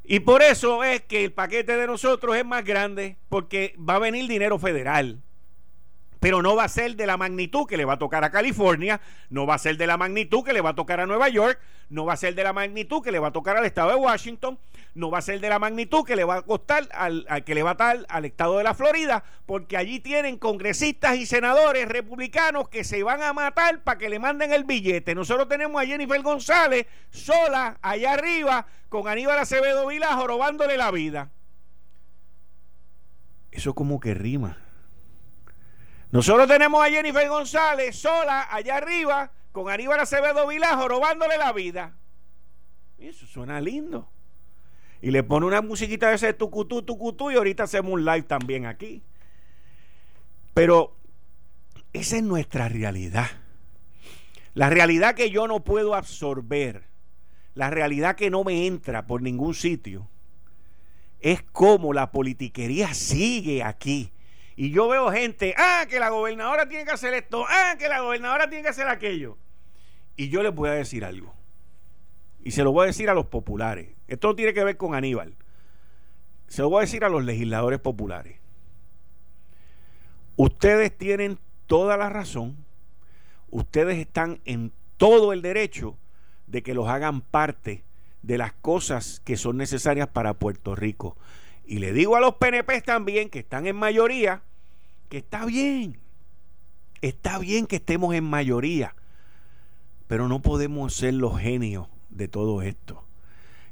Y 0.03 0.19
por 0.19 0.43
eso 0.43 0.83
es 0.83 1.03
que 1.03 1.23
el 1.23 1.33
paquete 1.33 1.77
de 1.77 1.87
nosotros 1.87 2.37
es 2.37 2.45
más 2.45 2.65
grande, 2.65 3.19
porque 3.29 3.77
va 3.79 3.95
a 3.95 3.99
venir 4.01 4.27
dinero 4.27 4.59
federal 4.59 5.23
pero 6.19 6.43
no 6.43 6.57
va 6.57 6.65
a 6.65 6.69
ser 6.69 6.97
de 6.97 7.07
la 7.07 7.17
magnitud 7.17 7.67
que 7.67 7.77
le 7.77 7.85
va 7.85 7.93
a 7.93 7.99
tocar 7.99 8.25
a 8.25 8.31
California, 8.31 9.01
no 9.31 9.47
va 9.47 9.55
a 9.55 9.59
ser 9.59 9.77
de 9.77 9.87
la 9.87 9.97
magnitud 9.97 10.43
que 10.43 10.53
le 10.53 10.61
va 10.61 10.71
a 10.71 10.75
tocar 10.75 10.99
a 10.99 11.07
Nueva 11.07 11.29
York, 11.29 11.61
no 11.89 12.05
va 12.05 12.15
a 12.15 12.17
ser 12.17 12.35
de 12.35 12.43
la 12.43 12.53
magnitud 12.53 13.01
que 13.01 13.13
le 13.13 13.19
va 13.19 13.29
a 13.29 13.33
tocar 13.33 13.57
al 13.57 13.65
estado 13.65 13.91
de 13.91 13.97
Washington, 13.97 14.59
no 14.97 15.11
va 15.11 15.19
a 15.19 15.23
ser 15.23 15.41
de 15.41 15.49
la 15.49 15.59
magnitud 15.59 16.05
que 16.05 16.17
le 16.17 16.25
va 16.25 16.37
a 16.37 16.43
costar 16.43 16.89
al, 16.93 17.27
que 17.45 17.55
le 17.55 17.63
va 17.63 17.73
a 17.73 17.75
dar 17.75 18.07
al 18.09 18.25
estado 18.25 18.59
de 18.59 18.65
la 18.65 18.75
Florida, 18.75 19.23
porque 19.45 19.77
allí 19.77 20.01
tienen 20.01 20.39
congresistas 20.39 21.17
y 21.17 21.27
senadores 21.27 21.87
republicanos 21.89 22.69
que 22.69 22.83
se 22.83 23.03
van 23.03 23.23
a 23.23 23.33
matar 23.33 23.85
para 23.85 23.99
que 23.99 24.09
le 24.09 24.19
manden 24.19 24.53
el 24.53 24.65
billete. 24.65 25.15
Nosotros 25.15 25.49
tenemos 25.49 25.81
a 25.81 25.87
Jennifer 25.87 26.21
González 26.23 26.87
sola 27.11 27.79
allá 27.83 28.15
arriba 28.15 28.67
con 28.89 29.07
Aníbal 29.07 29.39
Acevedo 29.39 29.87
Vila 29.87 30.21
robándole 30.27 30.77
la 30.77 30.91
vida. 30.91 31.31
Eso 33.51 33.75
como 33.75 34.01
que 34.01 34.15
rima. 34.15 34.59
Nosotros 36.11 36.49
tenemos 36.49 36.85
a 36.85 36.89
Jennifer 36.89 37.29
González 37.29 37.97
sola 37.97 38.49
allá 38.51 38.77
arriba 38.77 39.31
con 39.53 39.71
Aníbal 39.71 40.01
Acevedo 40.01 40.47
Vilajo 40.47 40.89
robándole 40.89 41.39
la 41.39 41.53
vida. 41.53 41.97
Y 42.99 43.09
eso 43.09 43.27
suena 43.27 43.61
lindo. 43.61 44.11
Y 45.03 45.11
le 45.11 45.23
pone 45.23 45.47
una 45.47 45.61
musiquita 45.63 46.09
de 46.09 46.17
ese 46.17 46.33
tucutú, 46.33 46.83
tucutú 46.83 47.31
y 47.31 47.37
ahorita 47.37 47.65
hacemos 47.65 47.93
un 47.93 48.05
live 48.05 48.23
también 48.23 48.67
aquí. 48.67 49.03
Pero 50.55 50.97
esa 51.93 52.17
es 52.17 52.23
nuestra 52.23 52.69
realidad. 52.69 53.31
La 54.55 54.71
realidad 54.71 55.15
que 55.15 55.31
yo 55.31 55.47
no 55.47 55.65
puedo 55.65 55.95
absorber, 55.95 56.85
la 57.55 57.71
realidad 57.71 58.17
que 58.17 58.31
no 58.31 58.43
me 58.43 58.67
entra 58.67 59.07
por 59.07 59.21
ningún 59.21 59.55
sitio, 59.55 60.09
es 61.21 61.43
cómo 61.43 61.93
la 61.93 62.11
politiquería 62.11 62.95
sigue 62.95 63.63
aquí 63.63 64.13
y 64.57 64.71
yo 64.71 64.89
veo 64.89 65.13
gente, 65.13 65.55
ah, 65.59 65.85
que 65.89 66.01
la 66.01 66.09
gobernadora 66.09 66.67
tiene 66.67 66.87
que 66.87 66.91
hacer 66.91 67.13
esto, 67.13 67.45
ah, 67.47 67.77
que 67.79 67.89
la 67.89 68.01
gobernadora 68.01 68.49
tiene 68.49 68.63
que 68.63 68.71
hacer 68.71 68.89
aquello. 68.89 69.37
Y 70.17 70.31
yo 70.31 70.43
les 70.43 70.55
voy 70.55 70.71
a 70.71 70.73
decir 70.73 71.05
algo. 71.05 71.36
Y 72.47 72.53
se 72.53 72.63
lo 72.63 72.71
voy 72.71 72.85
a 72.85 72.87
decir 72.87 73.11
a 73.11 73.15
los 73.15 73.27
populares. 73.27 73.89
Esto 74.07 74.29
no 74.29 74.37
tiene 74.37 74.55
que 74.55 74.63
ver 74.63 74.77
con 74.77 74.95
Aníbal. 74.95 75.35
Se 76.47 76.63
lo 76.63 76.71
voy 76.71 76.79
a 76.79 76.81
decir 76.83 77.03
a 77.03 77.09
los 77.09 77.25
legisladores 77.25 77.81
populares. 77.81 78.39
Ustedes 80.37 80.97
tienen 80.97 81.41
toda 81.67 81.97
la 81.97 82.09
razón. 82.09 82.57
Ustedes 83.51 83.99
están 83.99 84.39
en 84.45 84.71
todo 84.97 85.33
el 85.33 85.43
derecho 85.43 85.99
de 86.47 86.63
que 86.63 86.73
los 86.73 86.87
hagan 86.87 87.21
parte 87.21 87.83
de 88.23 88.39
las 88.39 88.53
cosas 88.53 89.21
que 89.25 89.37
son 89.37 89.57
necesarias 89.57 90.07
para 90.07 90.35
Puerto 90.35 90.77
Rico. 90.77 91.17
Y 91.67 91.81
le 91.81 91.93
digo 91.93 92.15
a 92.15 92.21
los 92.21 92.37
PNP 92.37 92.81
también, 92.83 93.29
que 93.29 93.41
están 93.41 93.67
en 93.67 93.75
mayoría, 93.75 94.43
que 95.09 95.19
está 95.19 95.47
bien. 95.47 95.99
Está 97.03 97.41
bien 97.41 97.67
que 97.67 97.75
estemos 97.75 98.15
en 98.15 98.23
mayoría. 98.23 98.95
Pero 100.07 100.29
no 100.29 100.43
podemos 100.43 100.95
ser 100.95 101.15
los 101.15 101.41
genios 101.41 101.89
de 102.17 102.29
todo 102.29 102.63
esto. 102.63 103.05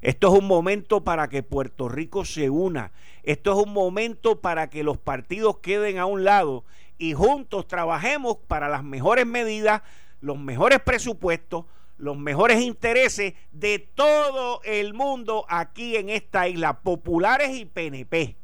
Esto 0.00 0.28
es 0.34 0.38
un 0.40 0.46
momento 0.46 1.02
para 1.02 1.28
que 1.28 1.42
Puerto 1.42 1.88
Rico 1.88 2.26
se 2.26 2.50
una. 2.50 2.92
Esto 3.22 3.52
es 3.58 3.66
un 3.66 3.72
momento 3.72 4.40
para 4.40 4.68
que 4.68 4.84
los 4.84 4.98
partidos 4.98 5.58
queden 5.60 5.98
a 5.98 6.04
un 6.04 6.24
lado 6.24 6.64
y 6.98 7.14
juntos 7.14 7.66
trabajemos 7.66 8.36
para 8.46 8.68
las 8.68 8.84
mejores 8.84 9.26
medidas, 9.26 9.82
los 10.20 10.38
mejores 10.38 10.80
presupuestos, 10.80 11.64
los 11.96 12.18
mejores 12.18 12.60
intereses 12.60 13.34
de 13.52 13.78
todo 13.78 14.60
el 14.64 14.92
mundo 14.92 15.46
aquí 15.48 15.96
en 15.96 16.10
esta 16.10 16.48
isla, 16.48 16.80
populares 16.80 17.56
y 17.56 17.64
PNP. 17.64 18.36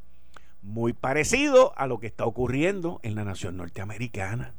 Muy 0.62 0.92
parecido 0.92 1.75
a 1.76 1.87
lo 1.87 1.99
que 1.99 2.07
está 2.07 2.25
ocurriendo 2.25 3.00
en 3.02 3.14
la 3.14 3.25
nación 3.25 3.57
norteamericana. 3.59 4.54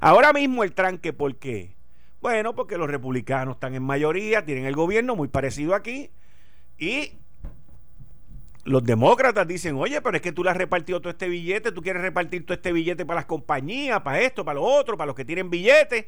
Ahora 0.00 0.32
mismo 0.32 0.64
el 0.64 0.72
tranque, 0.72 1.12
¿por 1.12 1.36
qué? 1.36 1.74
Bueno, 2.20 2.54
porque 2.54 2.76
los 2.76 2.90
republicanos 2.90 3.56
están 3.56 3.74
en 3.74 3.82
mayoría, 3.82 4.44
tienen 4.44 4.66
el 4.66 4.76
gobierno 4.76 5.16
muy 5.16 5.28
parecido 5.28 5.74
aquí, 5.74 6.10
y 6.78 7.12
los 8.64 8.84
demócratas 8.84 9.46
dicen, 9.46 9.76
oye, 9.76 10.00
pero 10.02 10.16
es 10.16 10.22
que 10.22 10.32
tú 10.32 10.44
le 10.44 10.50
has 10.50 10.56
repartido 10.56 11.00
todo 11.00 11.10
este 11.10 11.28
billete, 11.28 11.72
tú 11.72 11.82
quieres 11.82 12.02
repartir 12.02 12.44
todo 12.44 12.54
este 12.54 12.72
billete 12.72 13.06
para 13.06 13.20
las 13.20 13.26
compañías, 13.26 14.00
para 14.02 14.20
esto, 14.20 14.44
para 14.44 14.60
lo 14.60 14.64
otro, 14.64 14.96
para 14.96 15.06
los 15.06 15.16
que 15.16 15.24
tienen 15.24 15.48
billetes. 15.48 16.06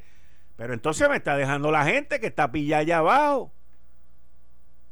Pero 0.55 0.73
entonces 0.73 1.09
me 1.09 1.15
está 1.15 1.35
dejando 1.35 1.71
la 1.71 1.83
gente 1.85 2.19
que 2.19 2.27
está 2.27 2.51
pillada 2.51 2.81
allá 2.81 2.97
abajo. 2.99 3.51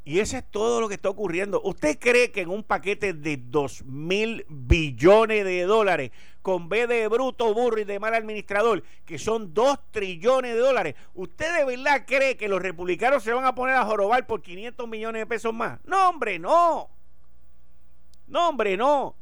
Y 0.03 0.19
eso 0.19 0.37
es 0.37 0.43
todo 0.49 0.81
lo 0.81 0.87
que 0.87 0.95
está 0.95 1.09
ocurriendo. 1.09 1.61
¿Usted 1.63 1.99
cree 1.99 2.31
que 2.31 2.41
en 2.41 2.49
un 2.49 2.63
paquete 2.63 3.13
de 3.13 3.37
2 3.37 3.85
mil 3.85 4.45
billones 4.49 5.45
de 5.45 5.63
dólares, 5.63 6.11
con 6.41 6.69
B 6.69 6.87
de 6.87 7.07
bruto, 7.07 7.53
burro 7.53 7.79
y 7.79 7.83
de 7.83 7.99
mal 7.99 8.15
administrador, 8.15 8.83
que 9.05 9.19
son 9.19 9.53
2 9.53 9.79
trillones 9.91 10.55
de 10.55 10.59
dólares, 10.59 10.95
¿usted 11.13 11.55
de 11.55 11.65
verdad 11.65 12.03
cree 12.07 12.35
que 12.35 12.47
los 12.47 12.61
republicanos 12.61 13.23
se 13.23 13.31
van 13.31 13.45
a 13.45 13.53
poner 13.53 13.75
a 13.75 13.85
jorobar 13.85 14.25
por 14.25 14.41
500 14.41 14.87
millones 14.87 15.21
de 15.21 15.25
pesos 15.27 15.53
más? 15.53 15.79
No, 15.85 16.09
hombre, 16.09 16.39
no. 16.39 16.89
No, 18.27 18.49
hombre, 18.49 18.77
no. 18.77 19.15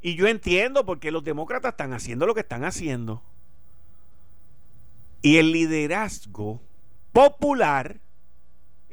Y 0.00 0.16
yo 0.16 0.26
entiendo 0.26 0.84
por 0.84 0.98
qué 0.98 1.12
los 1.12 1.22
demócratas 1.22 1.72
están 1.72 1.92
haciendo 1.92 2.26
lo 2.26 2.34
que 2.34 2.40
están 2.40 2.64
haciendo. 2.64 3.22
Y 5.22 5.36
el 5.36 5.52
liderazgo 5.52 6.60
popular, 7.12 8.00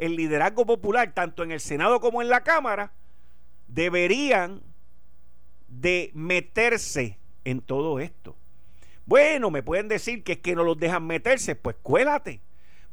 el 0.06 0.18
liderazgo 0.18 0.66
popular, 0.66 1.14
tanto 1.14 1.44
en 1.44 1.52
el 1.52 1.62
Senado 1.62 2.02
como 2.02 2.22
en 2.22 2.28
la 2.28 2.44
Cámara, 2.44 2.92
deberían 3.68 4.62
de 5.68 6.12
meterse 6.14 7.18
en 7.46 7.62
todo 7.62 8.00
esto. 8.00 8.36
Bueno, 9.06 9.50
me 9.50 9.64
pueden 9.64 9.88
decir 9.88 10.24
que 10.24 10.34
es 10.34 10.38
que 10.40 10.56
no 10.56 10.64
los 10.64 10.78
dejan 10.78 11.08
meterse, 11.08 11.56
pues 11.56 11.78
cuélate. 11.82 12.42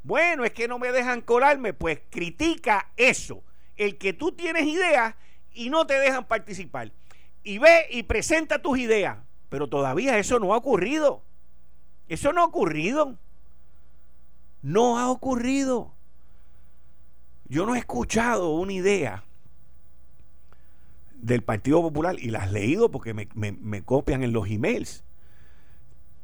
Bueno, 0.04 0.44
es 0.44 0.52
que 0.52 0.68
no 0.68 0.78
me 0.78 0.92
dejan 0.92 1.20
colarme, 1.20 1.72
pues 1.72 2.00
critica 2.10 2.90
eso. 2.96 3.42
El 3.76 3.98
que 3.98 4.12
tú 4.12 4.32
tienes 4.32 4.66
ideas 4.66 5.14
y 5.52 5.68
no 5.68 5.86
te 5.86 5.94
dejan 5.94 6.26
participar. 6.26 6.92
Y 7.42 7.58
ve 7.58 7.86
y 7.90 8.04
presenta 8.04 8.62
tus 8.62 8.78
ideas. 8.78 9.18
Pero 9.48 9.68
todavía 9.68 10.16
eso 10.18 10.38
no 10.38 10.54
ha 10.54 10.56
ocurrido. 10.56 11.22
Eso 12.08 12.32
no 12.32 12.42
ha 12.42 12.44
ocurrido. 12.44 13.18
No 14.62 14.98
ha 14.98 15.10
ocurrido. 15.10 15.92
Yo 17.50 17.66
no 17.66 17.74
he 17.74 17.78
escuchado 17.80 18.50
una 18.50 18.72
idea 18.72 19.24
del 21.16 21.42
Partido 21.42 21.82
Popular 21.82 22.14
y 22.16 22.30
las 22.30 22.48
he 22.48 22.52
leído 22.52 22.92
porque 22.92 23.12
me, 23.12 23.82
copian 23.82 24.22
en 24.22 24.32
los 24.32 24.48
emails, 24.48 25.02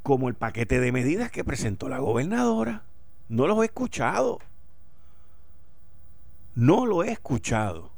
como 0.04 0.28
el 0.28 0.35
paquete 0.35 0.78
de 0.78 0.92
medidas 0.92 1.33
que 1.33 1.42
presentó 1.42 1.88
la 1.88 1.99
gobernadora. 1.99 2.85
No 3.28 3.49
los 3.49 3.61
he 3.61 3.64
escuchado. 3.64 4.38
No 6.54 6.87
lo 6.87 7.02
he 7.02 7.11
escuchado. 7.11 7.90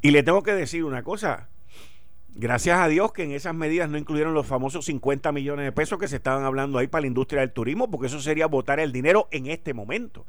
Y 0.00 0.12
le 0.12 0.22
tengo 0.22 0.42
que 0.42 0.54
decir 0.54 0.82
una 0.82 1.02
cosa. 1.02 1.48
Gracias 2.36 2.78
a 2.78 2.88
Dios 2.88 3.12
que 3.12 3.24
en 3.24 3.32
esas 3.32 3.54
medidas 3.54 3.90
no 3.90 3.98
incluyeron 3.98 4.32
los 4.32 4.46
famosos 4.46 4.86
50 4.86 5.30
millones 5.32 5.66
de 5.66 5.72
pesos 5.72 5.98
que 5.98 6.08
se 6.08 6.16
estaban 6.16 6.46
hablando 6.46 6.78
ahí 6.78 6.86
para 6.86 7.02
la 7.02 7.08
industria 7.08 7.42
del 7.42 7.52
turismo, 7.52 7.90
porque 7.90 8.06
eso 8.06 8.18
sería 8.18 8.46
botar 8.46 8.80
el 8.80 8.92
dinero 8.92 9.28
en 9.30 9.48
este 9.48 9.74
momento. 9.74 10.24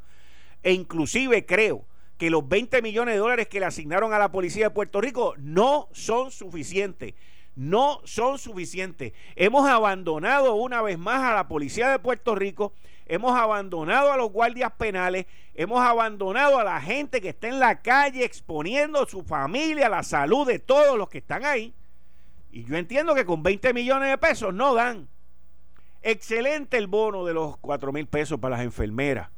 E 0.62 0.72
inclusive 0.72 1.46
creo 1.46 1.84
que 2.20 2.28
los 2.28 2.46
20 2.46 2.82
millones 2.82 3.14
de 3.14 3.18
dólares 3.18 3.48
que 3.48 3.60
le 3.60 3.66
asignaron 3.66 4.12
a 4.12 4.18
la 4.18 4.30
policía 4.30 4.66
de 4.66 4.70
Puerto 4.74 5.00
Rico 5.00 5.34
no 5.38 5.88
son 5.92 6.30
suficientes. 6.30 7.14
No 7.56 8.00
son 8.04 8.38
suficientes. 8.38 9.12
Hemos 9.36 9.68
abandonado 9.68 10.54
una 10.54 10.82
vez 10.82 10.98
más 10.98 11.22
a 11.22 11.34
la 11.34 11.48
policía 11.48 11.88
de 11.88 11.98
Puerto 11.98 12.34
Rico, 12.34 12.74
hemos 13.06 13.34
abandonado 13.34 14.12
a 14.12 14.16
los 14.16 14.30
guardias 14.30 14.70
penales, 14.72 15.26
hemos 15.54 15.80
abandonado 15.80 16.58
a 16.58 16.64
la 16.64 16.80
gente 16.80 17.20
que 17.20 17.30
está 17.30 17.48
en 17.48 17.58
la 17.58 17.80
calle 17.80 18.24
exponiendo 18.24 19.06
su 19.06 19.22
familia, 19.22 19.88
la 19.88 20.02
salud 20.02 20.46
de 20.46 20.58
todos 20.58 20.98
los 20.98 21.08
que 21.08 21.18
están 21.18 21.44
ahí. 21.44 21.74
Y 22.52 22.64
yo 22.64 22.76
entiendo 22.76 23.14
que 23.14 23.24
con 23.24 23.42
20 23.42 23.72
millones 23.72 24.10
de 24.10 24.18
pesos 24.18 24.52
no 24.52 24.74
dan. 24.74 25.08
Excelente 26.02 26.76
el 26.76 26.86
bono 26.86 27.24
de 27.24 27.34
los 27.34 27.56
4 27.58 27.92
mil 27.92 28.06
pesos 28.06 28.38
para 28.38 28.56
las 28.56 28.64
enfermeras. 28.64 29.30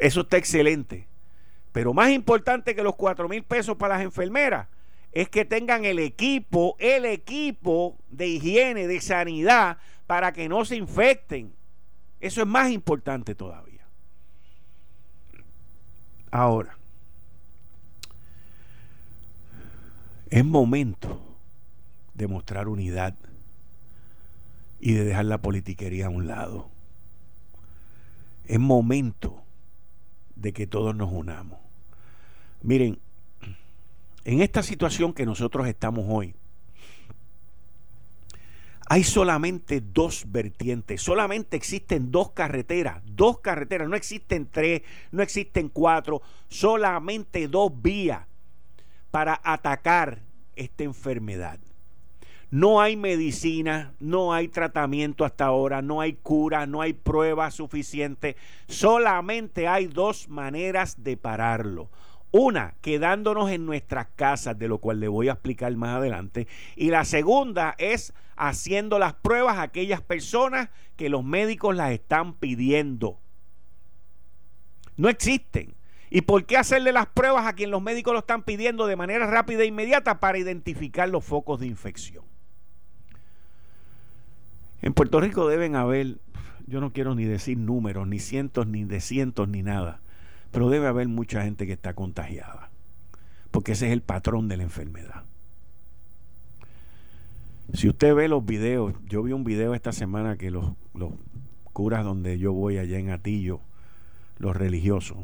Eso 0.00 0.22
está 0.22 0.36
excelente. 0.36 1.06
Pero 1.72 1.92
más 1.92 2.10
importante 2.10 2.74
que 2.74 2.82
los 2.82 2.94
4 2.96 3.28
mil 3.28 3.42
pesos 3.42 3.76
para 3.76 3.96
las 3.96 4.04
enfermeras 4.04 4.68
es 5.12 5.28
que 5.28 5.44
tengan 5.44 5.84
el 5.84 5.98
equipo, 5.98 6.76
el 6.78 7.04
equipo 7.04 7.96
de 8.10 8.28
higiene, 8.28 8.86
de 8.86 9.00
sanidad, 9.00 9.78
para 10.06 10.32
que 10.32 10.48
no 10.48 10.64
se 10.64 10.76
infecten. 10.76 11.52
Eso 12.20 12.40
es 12.40 12.46
más 12.46 12.70
importante 12.70 13.34
todavía. 13.34 13.86
Ahora, 16.30 16.76
es 20.30 20.44
momento 20.44 21.20
de 22.14 22.26
mostrar 22.26 22.66
unidad 22.66 23.14
y 24.80 24.94
de 24.94 25.04
dejar 25.04 25.26
la 25.26 25.38
politiquería 25.38 26.06
a 26.06 26.10
un 26.10 26.26
lado. 26.26 26.70
Es 28.46 28.58
momento 28.58 29.43
de 30.44 30.52
que 30.52 30.66
todos 30.66 30.94
nos 30.94 31.10
unamos. 31.10 31.58
Miren, 32.60 32.98
en 34.26 34.42
esta 34.42 34.62
situación 34.62 35.14
que 35.14 35.24
nosotros 35.24 35.66
estamos 35.66 36.04
hoy, 36.06 36.34
hay 38.86 39.04
solamente 39.04 39.80
dos 39.80 40.26
vertientes, 40.28 41.00
solamente 41.00 41.56
existen 41.56 42.10
dos 42.10 42.32
carreteras, 42.32 43.02
dos 43.06 43.40
carreteras, 43.40 43.88
no 43.88 43.96
existen 43.96 44.46
tres, 44.50 44.82
no 45.12 45.22
existen 45.22 45.70
cuatro, 45.70 46.20
solamente 46.48 47.48
dos 47.48 47.72
vías 47.80 48.26
para 49.10 49.40
atacar 49.42 50.20
esta 50.56 50.84
enfermedad. 50.84 51.58
No 52.54 52.80
hay 52.80 52.94
medicina, 52.94 53.94
no 53.98 54.32
hay 54.32 54.46
tratamiento 54.46 55.24
hasta 55.24 55.44
ahora, 55.44 55.82
no 55.82 56.00
hay 56.00 56.12
cura, 56.12 56.66
no 56.66 56.82
hay 56.82 56.92
prueba 56.92 57.50
suficiente. 57.50 58.36
Solamente 58.68 59.66
hay 59.66 59.88
dos 59.88 60.28
maneras 60.28 61.02
de 61.02 61.16
pararlo. 61.16 61.90
Una, 62.30 62.76
quedándonos 62.80 63.50
en 63.50 63.66
nuestras 63.66 64.06
casas, 64.14 64.56
de 64.56 64.68
lo 64.68 64.78
cual 64.78 65.00
le 65.00 65.08
voy 65.08 65.28
a 65.28 65.32
explicar 65.32 65.74
más 65.74 65.96
adelante. 65.96 66.46
Y 66.76 66.90
la 66.90 67.04
segunda 67.04 67.74
es 67.76 68.14
haciendo 68.36 69.00
las 69.00 69.14
pruebas 69.14 69.58
a 69.58 69.62
aquellas 69.62 70.00
personas 70.00 70.68
que 70.94 71.08
los 71.08 71.24
médicos 71.24 71.74
las 71.74 71.90
están 71.90 72.34
pidiendo. 72.34 73.18
No 74.96 75.08
existen. 75.08 75.74
¿Y 76.08 76.20
por 76.20 76.46
qué 76.46 76.56
hacerle 76.56 76.92
las 76.92 77.06
pruebas 77.06 77.46
a 77.46 77.54
quien 77.54 77.72
los 77.72 77.82
médicos 77.82 78.12
lo 78.12 78.20
están 78.20 78.44
pidiendo 78.44 78.86
de 78.86 78.94
manera 78.94 79.26
rápida 79.26 79.64
e 79.64 79.66
inmediata 79.66 80.20
para 80.20 80.38
identificar 80.38 81.08
los 81.08 81.24
focos 81.24 81.58
de 81.58 81.66
infección? 81.66 82.24
En 84.82 84.92
Puerto 84.92 85.20
Rico 85.20 85.48
deben 85.48 85.76
haber, 85.76 86.18
yo 86.66 86.80
no 86.80 86.92
quiero 86.92 87.14
ni 87.14 87.24
decir 87.24 87.58
números, 87.58 88.06
ni 88.06 88.18
cientos, 88.18 88.66
ni 88.66 88.84
de 88.84 89.00
cientos, 89.00 89.48
ni 89.48 89.62
nada, 89.62 90.00
pero 90.50 90.68
debe 90.68 90.86
haber 90.86 91.08
mucha 91.08 91.42
gente 91.42 91.66
que 91.66 91.72
está 91.72 91.94
contagiada, 91.94 92.70
porque 93.50 93.72
ese 93.72 93.86
es 93.86 93.92
el 93.92 94.02
patrón 94.02 94.48
de 94.48 94.56
la 94.56 94.62
enfermedad. 94.64 95.24
Si 97.72 97.88
usted 97.88 98.14
ve 98.14 98.28
los 98.28 98.44
videos, 98.44 98.94
yo 99.08 99.22
vi 99.22 99.32
un 99.32 99.42
video 99.42 99.74
esta 99.74 99.92
semana 99.92 100.36
que 100.36 100.50
los, 100.50 100.72
los 100.94 101.12
curas 101.72 102.04
donde 102.04 102.38
yo 102.38 102.52
voy 102.52 102.78
allá 102.78 102.98
en 102.98 103.10
Atillo, 103.10 103.60
los 104.38 104.54
religiosos, 104.54 105.18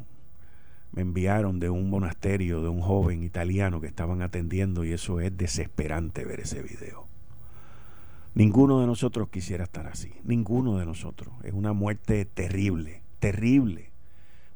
me 0.92 1.02
enviaron 1.02 1.60
de 1.60 1.70
un 1.70 1.88
monasterio 1.90 2.62
de 2.62 2.68
un 2.68 2.80
joven 2.80 3.22
italiano 3.22 3.80
que 3.80 3.86
estaban 3.86 4.22
atendiendo 4.22 4.84
y 4.84 4.92
eso 4.92 5.20
es 5.20 5.36
desesperante 5.36 6.24
ver 6.24 6.40
ese 6.40 6.62
video. 6.62 7.10
Ninguno 8.40 8.81
de 8.81 8.87
nosotros 8.87 9.29
quisiera 9.29 9.64
estar 9.64 9.87
así, 9.87 10.14
ninguno 10.24 10.79
de 10.79 10.87
nosotros. 10.87 11.35
Es 11.44 11.53
una 11.53 11.74
muerte 11.74 12.24
terrible, 12.24 13.03
terrible, 13.18 13.90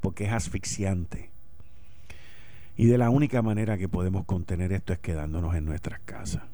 porque 0.00 0.24
es 0.24 0.32
asfixiante. 0.32 1.28
Y 2.78 2.86
de 2.86 2.96
la 2.96 3.10
única 3.10 3.42
manera 3.42 3.76
que 3.76 3.86
podemos 3.86 4.24
contener 4.24 4.72
esto 4.72 4.94
es 4.94 5.00
quedándonos 5.00 5.54
en 5.54 5.66
nuestras 5.66 6.00
casas. 6.00 6.44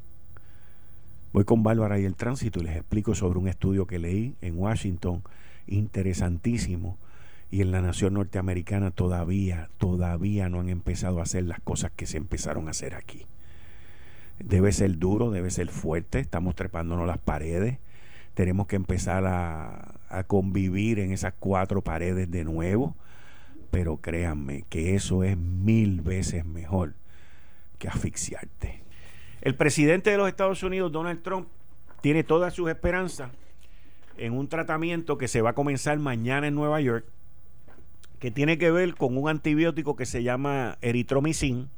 Voy 1.33 1.45
con 1.45 1.63
Bárbara 1.63 2.01
y 2.01 2.05
el 2.05 2.17
tránsito 2.17 2.59
y 2.59 2.65
les 2.65 2.77
explico 2.77 3.15
sobre 3.15 3.39
un 3.39 3.47
estudio 3.47 3.87
que 3.87 4.01
leí 4.01 4.35
en 4.41 4.59
Washington, 4.59 5.23
interesantísimo, 5.69 6.99
y 7.49 7.61
en 7.61 7.71
la 7.71 7.81
nación 7.81 8.15
norteamericana 8.15 8.91
todavía, 8.91 9.71
todavía 9.79 10.49
no 10.49 10.59
han 10.59 10.69
empezado 10.69 11.21
a 11.21 11.23
hacer 11.23 11.45
las 11.45 11.61
cosas 11.61 11.93
que 11.93 12.07
se 12.07 12.17
empezaron 12.17 12.67
a 12.67 12.73
hacer 12.73 12.97
aquí. 12.97 13.25
Debe 14.43 14.73
ser 14.73 14.99
duro, 14.99 15.31
debe 15.31 15.51
ser 15.51 15.69
fuerte, 15.69 16.19
estamos 16.19 16.55
trepándonos 16.55 17.07
las 17.07 17.19
paredes, 17.19 17.79
tenemos 18.35 18.67
que 18.67 18.77
empezar 18.77 19.27
a, 19.27 19.97
convivir 20.27 20.99
en 20.99 21.13
esas 21.13 21.35
cuatro 21.39 21.83
paredes 21.83 22.29
de 22.31 22.43
nuevo, 22.45 22.97
pero 23.71 23.99
créanme 23.99 24.65
que 24.69 24.97
eso 24.97 25.23
es 25.23 25.37
mil 25.37 26.01
veces 26.01 26.45
mejor 26.45 26.95
que 27.79 27.87
asfixiarte. 27.87 28.83
El 29.41 29.55
presidente 29.55 30.11
de 30.11 30.17
los 30.17 30.27
Estados 30.27 30.65
Unidos, 30.65 30.91
Donald 30.91 31.23
Trump, 31.23 31.47
tiene 32.01 32.25
todas 32.25 32.55
sus 32.55 32.69
esperanzas 32.69 33.31
en 34.19 34.33
un 34.33 34.49
tratamiento 34.49 35.17
que 35.17 35.29
se 35.29 35.43
va 35.43 35.51
a 35.51 35.55
comenzar 35.55 35.99
mañana 35.99 36.49
en 36.49 36.55
Nueva 36.55 36.81
York, 36.81 37.05
que 38.19 38.31
tiene 38.31 38.59
que 38.59 38.71
ver 38.71 38.95
con 38.97 39.17
un 39.17 39.29
antibiótico 39.29 39.97
que 39.97 40.07
se 40.07 40.23
llama 40.23 40.77
eritromicin, 40.83 41.69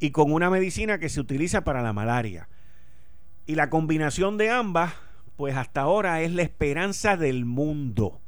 y 0.00 0.10
con 0.10 0.32
una 0.32 0.48
medicina 0.48 0.98
que 0.98 1.10
se 1.10 1.20
utiliza 1.20 1.62
para 1.62 1.82
la 1.82 1.92
malaria. 1.92 2.48
Y 3.46 3.54
la 3.54 3.68
combinación 3.68 4.38
de 4.38 4.50
ambas, 4.50 4.94
pues 5.36 5.56
hasta 5.56 5.82
ahora 5.82 6.22
es 6.22 6.32
la 6.32 6.42
esperanza 6.42 7.18
del 7.18 7.44
mundo. 7.44 8.20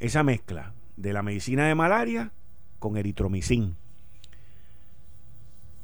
Esa 0.00 0.22
mezcla 0.22 0.72
de 0.96 1.12
la 1.12 1.22
medicina 1.22 1.66
de 1.68 1.74
malaria 1.74 2.32
con 2.78 2.96
eritromicin. 2.96 3.76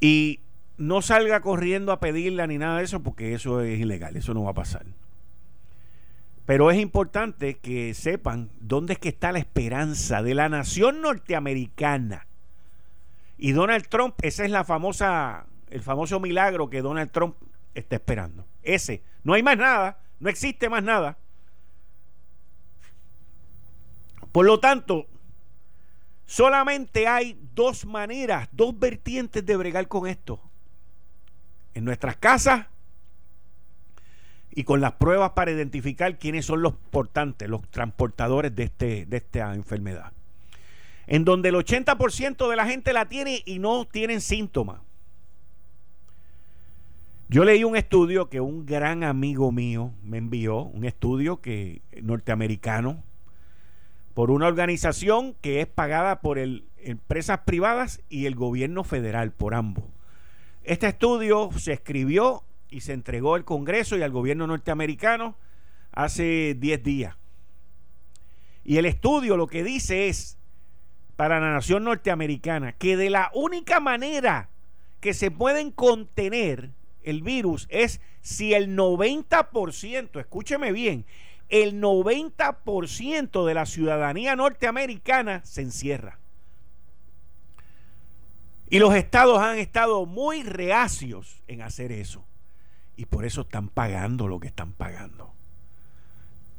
Y 0.01 0.41
no 0.79 1.03
salga 1.03 1.41
corriendo 1.41 1.93
a 1.93 2.01
pedirla 2.01 2.47
ni 2.47 2.57
nada 2.57 2.79
de 2.79 2.85
eso 2.85 3.03
porque 3.03 3.35
eso 3.35 3.61
es 3.61 3.79
ilegal, 3.79 4.17
eso 4.17 4.33
no 4.33 4.45
va 4.45 4.53
a 4.53 4.55
pasar. 4.55 4.87
Pero 6.47 6.71
es 6.71 6.79
importante 6.79 7.59
que 7.59 7.93
sepan 7.93 8.51
dónde 8.61 8.95
es 8.95 8.99
que 8.99 9.09
está 9.09 9.33
la 9.33 9.39
esperanza 9.39 10.23
de 10.23 10.35
la 10.35 10.49
nación 10.49 11.03
norteamericana 11.03 12.26
y 13.39 13.53
Donald 13.53 13.87
Trump, 13.89 14.15
ese 14.23 14.45
es 14.45 14.51
la 14.51 14.65
famosa, 14.65 15.47
el 15.69 15.83
famoso 15.83 16.21
milagro 16.21 16.71
que 16.71 16.83
Donald 16.83 17.11
Trump 17.11 17.37
está 17.75 17.97
esperando. 17.97 18.47
Ese. 18.63 19.03
No 19.25 19.35
hay 19.35 19.43
más 19.43 19.59
nada, 19.59 20.01
no 20.21 20.31
existe 20.31 20.69
más 20.69 20.83
nada. 20.83 21.19
Por 24.33 24.47
lo 24.47 24.59
tanto, 24.61 25.07
solamente 26.25 27.07
hay 27.07 27.39
dos 27.55 27.85
maneras, 27.85 28.49
dos 28.53 28.79
vertientes 28.79 29.45
de 29.45 29.57
bregar 29.57 29.89
con 29.89 30.07
esto. 30.07 30.41
En 31.75 31.85
nuestras 31.85 32.17
casas 32.17 32.67
y 34.51 34.65
con 34.65 34.81
las 34.81 34.93
pruebas 34.93 35.33
para 35.33 35.51
identificar 35.51 36.19
quiénes 36.19 36.47
son 36.47 36.63
los 36.63 36.73
portantes, 36.75 37.49
los 37.51 37.69
transportadores 37.69 38.55
de, 38.57 38.65
este, 38.65 39.05
de 39.05 39.17
esta 39.19 39.55
enfermedad 39.55 40.13
en 41.07 41.25
donde 41.25 41.51
el 41.51 41.55
80% 41.55 42.49
de 42.49 42.57
la 42.57 42.67
gente 42.67 42.93
la 42.93 43.09
tiene 43.09 43.43
y 43.45 43.59
no 43.59 43.87
tienen 43.87 44.21
síntomas. 44.21 44.81
Yo 47.29 47.45
leí 47.45 47.65
un 47.65 47.77
estudio 47.77 48.29
que 48.29 48.41
un 48.41 48.67
gran 48.67 49.03
amigo 49.03 49.51
mío 49.51 49.93
me 50.03 50.19
envió, 50.19 50.59
un 50.63 50.85
estudio 50.85 51.41
que 51.41 51.83
norteamericano 52.01 53.03
por 54.15 54.31
una 54.31 54.47
organización 54.47 55.35
que 55.43 55.61
es 55.61 55.67
pagada 55.67 56.21
por 56.21 56.39
empresas 56.39 57.41
privadas 57.41 58.01
y 58.09 58.27
el 58.27 58.35
gobierno 58.35 58.83
federal, 58.83 59.33
por 59.33 59.55
ambos. 59.55 59.85
Este 60.63 60.87
estudio 60.87 61.51
se 61.59 61.75
escribió 61.75 62.43
y 62.71 62.81
se 62.81 62.93
entregó 62.93 63.35
al 63.35 63.45
Congreso 63.45 63.99
y 63.99 64.03
al 64.03 64.13
gobierno 64.13 64.47
norteamericano 64.47 65.37
hace 65.93 66.57
10 66.59 66.83
días. 66.83 67.17
Y 68.65 68.79
el 68.79 68.87
estudio 68.87 69.37
lo 69.37 69.49
que 69.49 69.63
dice 69.63 70.09
es 70.09 70.39
para 71.17 71.41
la 71.41 71.51
nación 71.51 71.85
norteamericana 71.85 72.73
que 72.73 72.97
de 72.97 73.11
la 73.11 73.31
única 73.35 73.81
manera 73.81 74.51
que 75.01 75.15
se 75.15 75.31
pueden 75.31 75.71
contener 75.71 76.71
el 77.03 77.23
virus 77.23 77.67
es 77.71 78.01
si 78.21 78.55
el 78.55 78.77
90%, 78.77 80.21
escúcheme 80.21 80.73
bien, 80.73 81.07
el 81.49 81.81
90% 81.81 83.47
de 83.47 83.55
la 83.55 83.67
ciudadanía 83.67 84.37
norteamericana 84.37 85.45
se 85.45 85.63
encierra. 85.63 86.19
Y 88.69 88.81
los 88.81 88.95
estados 88.95 89.39
han 89.39 89.59
estado 89.59 90.07
muy 90.07 90.43
reacios 90.43 91.43
en 91.47 91.63
hacer 91.63 91.93
eso. 91.93 92.25
Y 92.97 93.07
por 93.07 93.25
eso 93.25 93.43
están 93.43 93.69
pagando 93.69 94.27
lo 94.27 94.41
que 94.41 94.49
están 94.49 94.73
pagando. 94.73 95.33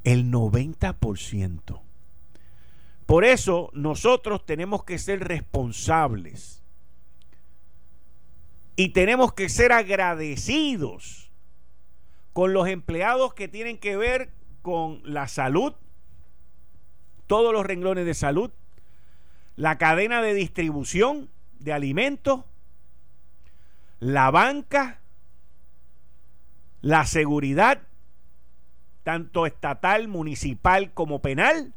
El 0.05 0.31
90%. 0.31 1.81
Por 3.07 3.23
eso 3.23 3.69
nosotros 3.73 4.45
tenemos 4.45 4.83
que 4.83 4.99
ser 4.99 5.21
responsables. 5.21 6.61
Y 8.75 8.89
tenemos 8.89 9.33
que 9.33 9.49
ser 9.49 9.71
agradecidos 9.71 11.31
con 12.33 12.53
los 12.53 12.67
empleados 12.67 13.33
que 13.33 13.47
tienen 13.47 13.79
que 13.79 13.95
ver 13.95 14.29
con 14.61 15.01
la 15.05 15.29
salud, 15.29 15.73
todos 17.25 17.53
los 17.53 17.65
renglones 17.65 18.05
de 18.05 18.13
salud, 18.13 18.51
la 19.55 19.77
cadena 19.77 20.21
de 20.21 20.33
distribución 20.33 21.29
de 21.59 21.71
alimentos, 21.73 22.43
la 24.01 24.29
banca, 24.31 24.99
la 26.81 27.05
seguridad, 27.05 27.81
tanto 29.03 29.45
estatal, 29.45 30.09
municipal 30.09 30.93
como 30.93 31.21
penal, 31.21 31.73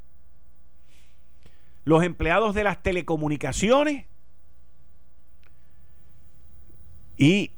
los 1.85 2.03
empleados 2.03 2.55
de 2.55 2.65
las 2.65 2.83
telecomunicaciones 2.83 4.07
y 7.17 7.53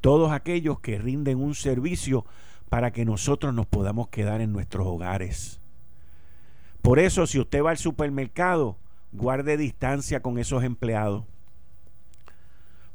todos 0.00 0.32
aquellos 0.32 0.80
que 0.80 0.98
rinden 0.98 1.42
un 1.42 1.54
servicio 1.54 2.24
para 2.68 2.92
que 2.92 3.04
nosotros 3.04 3.54
nos 3.54 3.66
podamos 3.66 4.08
quedar 4.08 4.40
en 4.40 4.52
nuestros 4.52 4.86
hogares. 4.86 5.60
Por 6.82 6.98
eso, 6.98 7.26
si 7.26 7.38
usted 7.40 7.62
va 7.62 7.70
al 7.70 7.78
supermercado, 7.78 8.76
guarde 9.12 9.56
distancia 9.56 10.20
con 10.20 10.38
esos 10.38 10.62
empleados. 10.64 11.24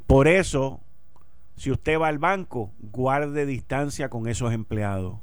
Por 0.06 0.28
eso, 0.28 0.82
si 1.56 1.72
usted 1.72 2.00
va 2.00 2.08
al 2.08 2.20
banco, 2.20 2.72
guarde 2.80 3.46
distancia 3.46 4.10
con 4.10 4.28
esos 4.28 4.54
empleados. 4.54 5.18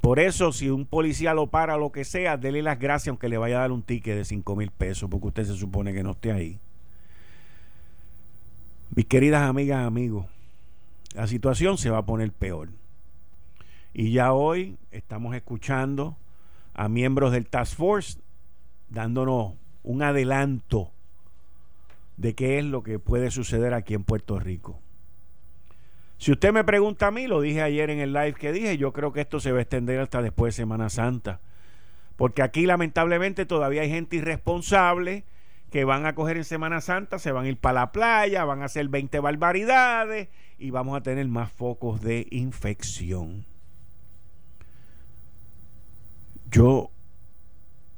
Por 0.00 0.18
eso, 0.18 0.52
si 0.52 0.70
un 0.70 0.86
policía 0.86 1.34
lo 1.34 1.48
para 1.48 1.76
lo 1.76 1.92
que 1.92 2.04
sea, 2.04 2.36
dele 2.36 2.62
las 2.62 2.78
gracias 2.78 3.08
aunque 3.08 3.28
le 3.28 3.36
vaya 3.36 3.58
a 3.58 3.60
dar 3.60 3.72
un 3.72 3.82
ticket 3.82 4.16
de 4.16 4.24
5 4.24 4.56
mil 4.56 4.70
pesos, 4.70 5.10
porque 5.10 5.26
usted 5.28 5.44
se 5.44 5.56
supone 5.56 5.92
que 5.92 6.02
no 6.02 6.12
esté 6.12 6.32
ahí. 6.32 6.58
Mis 8.94 9.04
queridas 9.04 9.42
amigas, 9.42 9.86
amigos, 9.86 10.26
la 11.14 11.26
situación 11.26 11.76
se 11.76 11.90
va 11.90 11.98
a 11.98 12.06
poner 12.06 12.32
peor. 12.32 12.70
Y 13.92 14.12
ya 14.12 14.32
hoy 14.32 14.78
estamos 14.90 15.34
escuchando 15.34 16.16
a 16.74 16.88
miembros 16.88 17.32
del 17.32 17.46
Task 17.46 17.76
Force 17.76 18.20
dándonos 18.88 19.54
un 19.82 20.02
adelanto 20.02 20.90
de 22.16 22.34
qué 22.34 22.58
es 22.58 22.64
lo 22.64 22.82
que 22.82 22.98
puede 22.98 23.30
suceder 23.30 23.74
aquí 23.74 23.94
en 23.94 24.04
Puerto 24.04 24.38
Rico. 24.38 24.80
Si 26.20 26.32
usted 26.32 26.52
me 26.52 26.64
pregunta 26.64 27.06
a 27.06 27.10
mí, 27.10 27.26
lo 27.26 27.40
dije 27.40 27.62
ayer 27.62 27.88
en 27.88 27.98
el 27.98 28.12
live 28.12 28.34
que 28.34 28.52
dije, 28.52 28.76
yo 28.76 28.92
creo 28.92 29.10
que 29.10 29.22
esto 29.22 29.40
se 29.40 29.52
va 29.52 29.58
a 29.58 29.62
extender 29.62 29.98
hasta 30.00 30.20
después 30.20 30.54
de 30.54 30.62
Semana 30.62 30.90
Santa. 30.90 31.40
Porque 32.16 32.42
aquí 32.42 32.66
lamentablemente 32.66 33.46
todavía 33.46 33.80
hay 33.80 33.88
gente 33.88 34.16
irresponsable 34.16 35.24
que 35.70 35.84
van 35.84 36.04
a 36.04 36.14
coger 36.14 36.36
en 36.36 36.44
Semana 36.44 36.82
Santa, 36.82 37.18
se 37.18 37.32
van 37.32 37.46
a 37.46 37.48
ir 37.48 37.56
para 37.56 37.80
la 37.80 37.92
playa, 37.92 38.44
van 38.44 38.60
a 38.60 38.66
hacer 38.66 38.86
20 38.88 39.18
barbaridades 39.18 40.28
y 40.58 40.68
vamos 40.68 40.94
a 40.94 41.00
tener 41.00 41.26
más 41.26 41.50
focos 41.50 42.02
de 42.02 42.26
infección. 42.30 43.46
Yo 46.50 46.90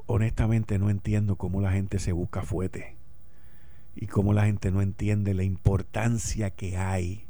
honestamente 0.06 0.78
no 0.78 0.90
entiendo 0.90 1.34
cómo 1.34 1.60
la 1.60 1.72
gente 1.72 1.98
se 1.98 2.12
busca 2.12 2.42
fuete 2.42 2.94
y 3.96 4.06
cómo 4.06 4.32
la 4.32 4.44
gente 4.44 4.70
no 4.70 4.80
entiende 4.80 5.34
la 5.34 5.42
importancia 5.42 6.50
que 6.50 6.78
hay 6.78 7.26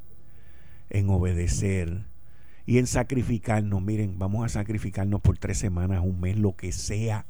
en 0.92 1.08
obedecer 1.10 2.04
y 2.66 2.78
en 2.78 2.86
sacrificarnos. 2.86 3.82
Miren, 3.82 4.18
vamos 4.18 4.44
a 4.44 4.48
sacrificarnos 4.48 5.20
por 5.20 5.38
tres 5.38 5.58
semanas, 5.58 6.02
un 6.04 6.20
mes, 6.20 6.36
lo 6.36 6.54
que 6.54 6.70
sea. 6.70 7.26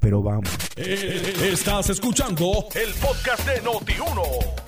Pero 0.00 0.22
vamos. 0.22 0.48
Eh, 0.76 1.34
estás 1.52 1.90
escuchando 1.90 2.66
el 2.74 2.92
podcast 2.94 3.46
de 3.48 3.62
Noti1. 3.62 4.22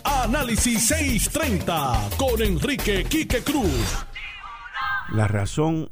Análisis 0.04 0.88
630 0.88 2.10
con 2.16 2.40
Enrique 2.42 3.04
Quique 3.04 3.40
Cruz. 3.42 4.06
La 5.12 5.28
razón 5.28 5.90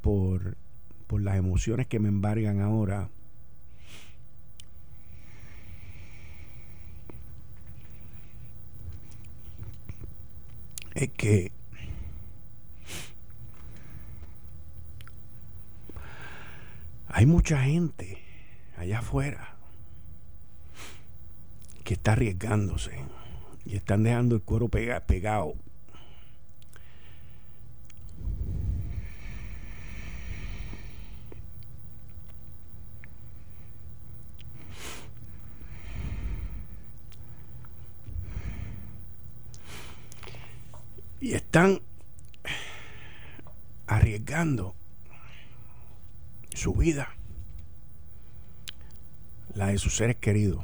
por, 0.00 0.56
por 1.06 1.22
las 1.22 1.36
emociones 1.36 1.86
que 1.86 1.98
me 1.98 2.08
embargan 2.08 2.60
ahora. 2.60 3.10
Es 10.94 11.10
que 11.10 11.50
hay 17.08 17.26
mucha 17.26 17.62
gente 17.62 18.18
allá 18.76 19.00
afuera 19.00 19.54
que 21.84 21.94
está 21.94 22.12
arriesgándose 22.12 22.92
y 23.66 23.76
están 23.76 24.02
dejando 24.02 24.36
el 24.36 24.42
cuero 24.42 24.68
pegado 24.68 25.56
y 41.24 41.32
están 41.32 41.80
arriesgando 43.86 44.74
su 46.52 46.74
vida, 46.74 47.16
la 49.54 49.68
de 49.68 49.78
sus 49.78 49.96
seres 49.96 50.16
queridos. 50.16 50.62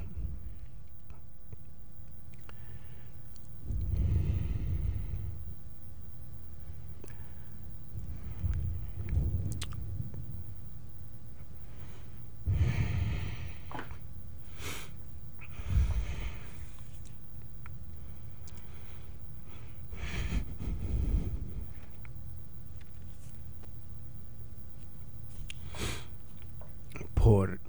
por 27.20 27.60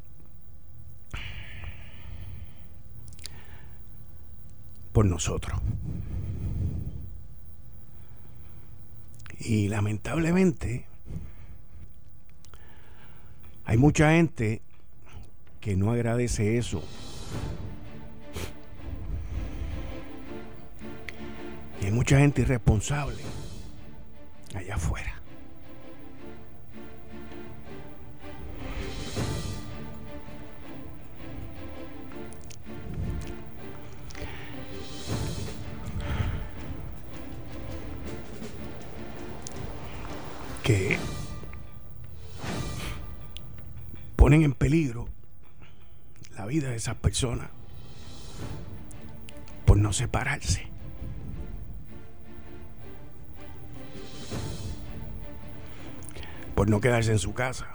nosotros. 5.06 5.60
Y 9.40 9.68
lamentablemente 9.70 10.86
hay 13.66 13.78
mucha 13.78 14.12
gente 14.12 14.62
que 15.60 15.76
no 15.76 15.92
agradece 15.92 16.58
eso. 16.58 16.84
Y 21.82 21.86
hay 21.86 21.92
mucha 21.92 22.20
gente 22.20 22.42
irresponsable 22.42 23.22
allá 24.54 24.76
afuera. 24.76 25.21
por 49.66 49.78
no 49.78 49.94
separarse. 49.94 50.68
Por 56.56 56.70
no 56.70 56.82
quedarse 56.82 57.12
en 57.12 57.20
su 57.20 57.34
casa. 57.34 57.68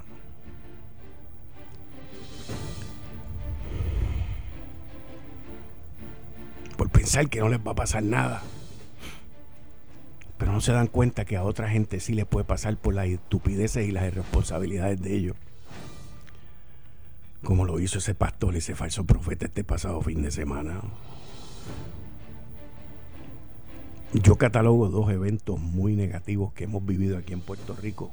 Por 6.76 6.90
pensar 6.90 7.28
que 7.28 7.40
no 7.40 7.48
les 7.48 7.60
va 7.60 7.72
a 7.72 7.74
pasar 7.74 8.02
nada. 8.02 8.42
Pero 10.38 10.52
no 10.52 10.60
se 10.60 10.72
dan 10.72 10.88
cuenta 10.88 11.24
que 11.24 11.36
a 11.36 11.44
otra 11.44 11.68
gente 11.70 12.00
sí 12.00 12.12
les 12.14 12.26
puede 12.26 12.44
pasar 12.44 12.76
por 12.76 12.94
las 12.94 13.06
estupideces 13.06 13.86
y 13.86 13.92
las 13.92 14.06
irresponsabilidades 14.06 15.00
de 15.00 15.14
ellos. 15.14 15.36
Como 17.46 17.64
lo 17.64 17.78
hizo 17.78 17.98
ese 17.98 18.16
pastor, 18.16 18.56
ese 18.56 18.74
falso 18.74 19.04
profeta 19.04 19.46
este 19.46 19.62
pasado 19.62 20.02
fin 20.02 20.20
de 20.20 20.32
semana. 20.32 20.80
Yo 24.12 24.34
catalogo 24.34 24.88
dos 24.88 25.10
eventos 25.12 25.60
muy 25.60 25.94
negativos 25.94 26.52
que 26.52 26.64
hemos 26.64 26.84
vivido 26.84 27.16
aquí 27.16 27.32
en 27.32 27.40
Puerto 27.40 27.76
Rico. 27.76 28.10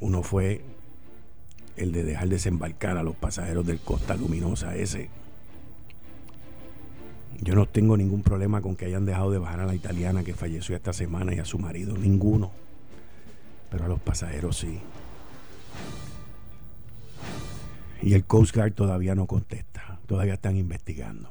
Uno 0.00 0.22
fue 0.22 0.60
el 1.76 1.92
de 1.92 2.04
dejar 2.04 2.28
desembarcar 2.28 2.98
a 2.98 3.02
los 3.02 3.16
pasajeros 3.16 3.64
del 3.64 3.80
Costa 3.80 4.14
Luminosa 4.14 4.76
ese 4.76 5.08
yo 7.40 7.54
no 7.54 7.66
tengo 7.66 7.96
ningún 7.96 8.22
problema 8.22 8.60
con 8.60 8.76
que 8.76 8.86
hayan 8.86 9.04
dejado 9.04 9.30
de 9.30 9.38
bajar 9.38 9.60
a 9.60 9.66
la 9.66 9.74
italiana 9.74 10.24
que 10.24 10.34
falleció 10.34 10.74
esta 10.74 10.92
semana 10.92 11.34
y 11.34 11.38
a 11.38 11.44
su 11.44 11.58
marido, 11.58 11.96
ninguno. 11.96 12.50
Pero 13.70 13.84
a 13.84 13.88
los 13.88 14.00
pasajeros 14.00 14.56
sí. 14.56 14.80
Y 18.02 18.14
el 18.14 18.24
Coast 18.24 18.54
Guard 18.54 18.74
todavía 18.74 19.14
no 19.14 19.26
contesta, 19.26 19.98
todavía 20.06 20.34
están 20.34 20.56
investigando. 20.56 21.30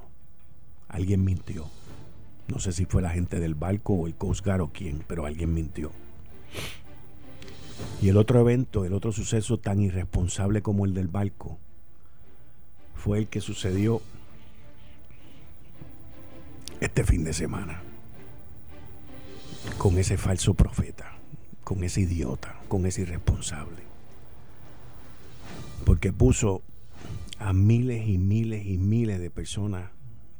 Alguien 0.88 1.24
mintió. 1.24 1.70
No 2.48 2.60
sé 2.60 2.72
si 2.74 2.86
fue 2.86 3.02
la 3.02 3.10
gente 3.10 3.40
del 3.40 3.56
barco 3.56 3.94
o 3.94 4.08
el 4.08 4.16
Coast 4.16 4.46
Guard 4.46 4.62
o 4.62 4.72
quién, 4.72 5.04
pero 5.08 5.26
alguien 5.26 5.54
mintió. 5.54 5.92
Y 8.02 8.10
el 8.10 8.18
otro 8.18 8.40
evento, 8.40 8.86
el 8.86 8.94
otro 8.94 9.12
suceso 9.12 9.58
tan 9.58 9.80
irresponsable 9.80 10.62
como 10.62 10.86
el 10.86 10.94
del 10.94 11.08
barco, 11.08 11.58
fue 12.96 13.20
el 13.20 13.28
que 13.28 13.42
sucedió 13.42 14.02
este 16.80 17.04
fin 17.04 17.24
de 17.24 17.34
semana 17.34 17.82
con 19.78 19.98
ese 19.98 20.18
falso 20.18 20.54
profeta, 20.54 21.14
con 21.64 21.84
ese 21.84 22.02
idiota, 22.02 22.60
con 22.68 22.86
ese 22.86 23.02
irresponsable. 23.02 23.85
Porque 25.84 26.14
puso 26.14 26.62
a 27.40 27.54
miles 27.54 28.08
y 28.08 28.18
miles 28.18 28.66
y 28.66 28.78
miles 28.78 29.20
de 29.20 29.30
personas 29.30 29.92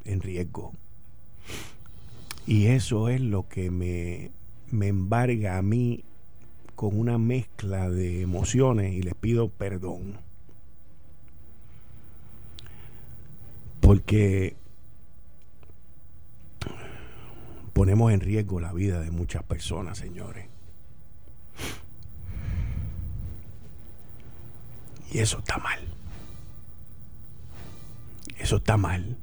en 0.06 0.22
riesgo. 0.22 0.74
Y 2.48 2.68
eso 2.68 3.10
es 3.10 3.22
lo 3.22 3.48
que 3.48 3.72
me, 3.72 4.32
me 4.72 4.88
embarga 4.88 5.58
a 5.58 5.62
mí 5.62 6.04
con 6.76 6.98
una 6.98 7.18
mezcla 7.18 7.90
de 7.90 8.22
emociones 8.22 8.94
y 8.94 9.02
les 9.02 9.16
pido 9.16 9.50
perdón. 9.50 10.18
Porque 13.82 14.56
ponemos 17.74 18.12
en 18.14 18.20
riesgo 18.20 18.60
la 18.60 18.74
vida 18.74 19.00
de 19.00 19.12
muchas 19.12 19.44
personas, 19.44 19.98
señores. 19.98 20.55
Y 25.12 25.20
eso 25.20 25.40
está 25.40 25.58
mal. 25.58 25.80
Eso 28.38 28.58
está 28.58 28.78
mal. 28.78 29.18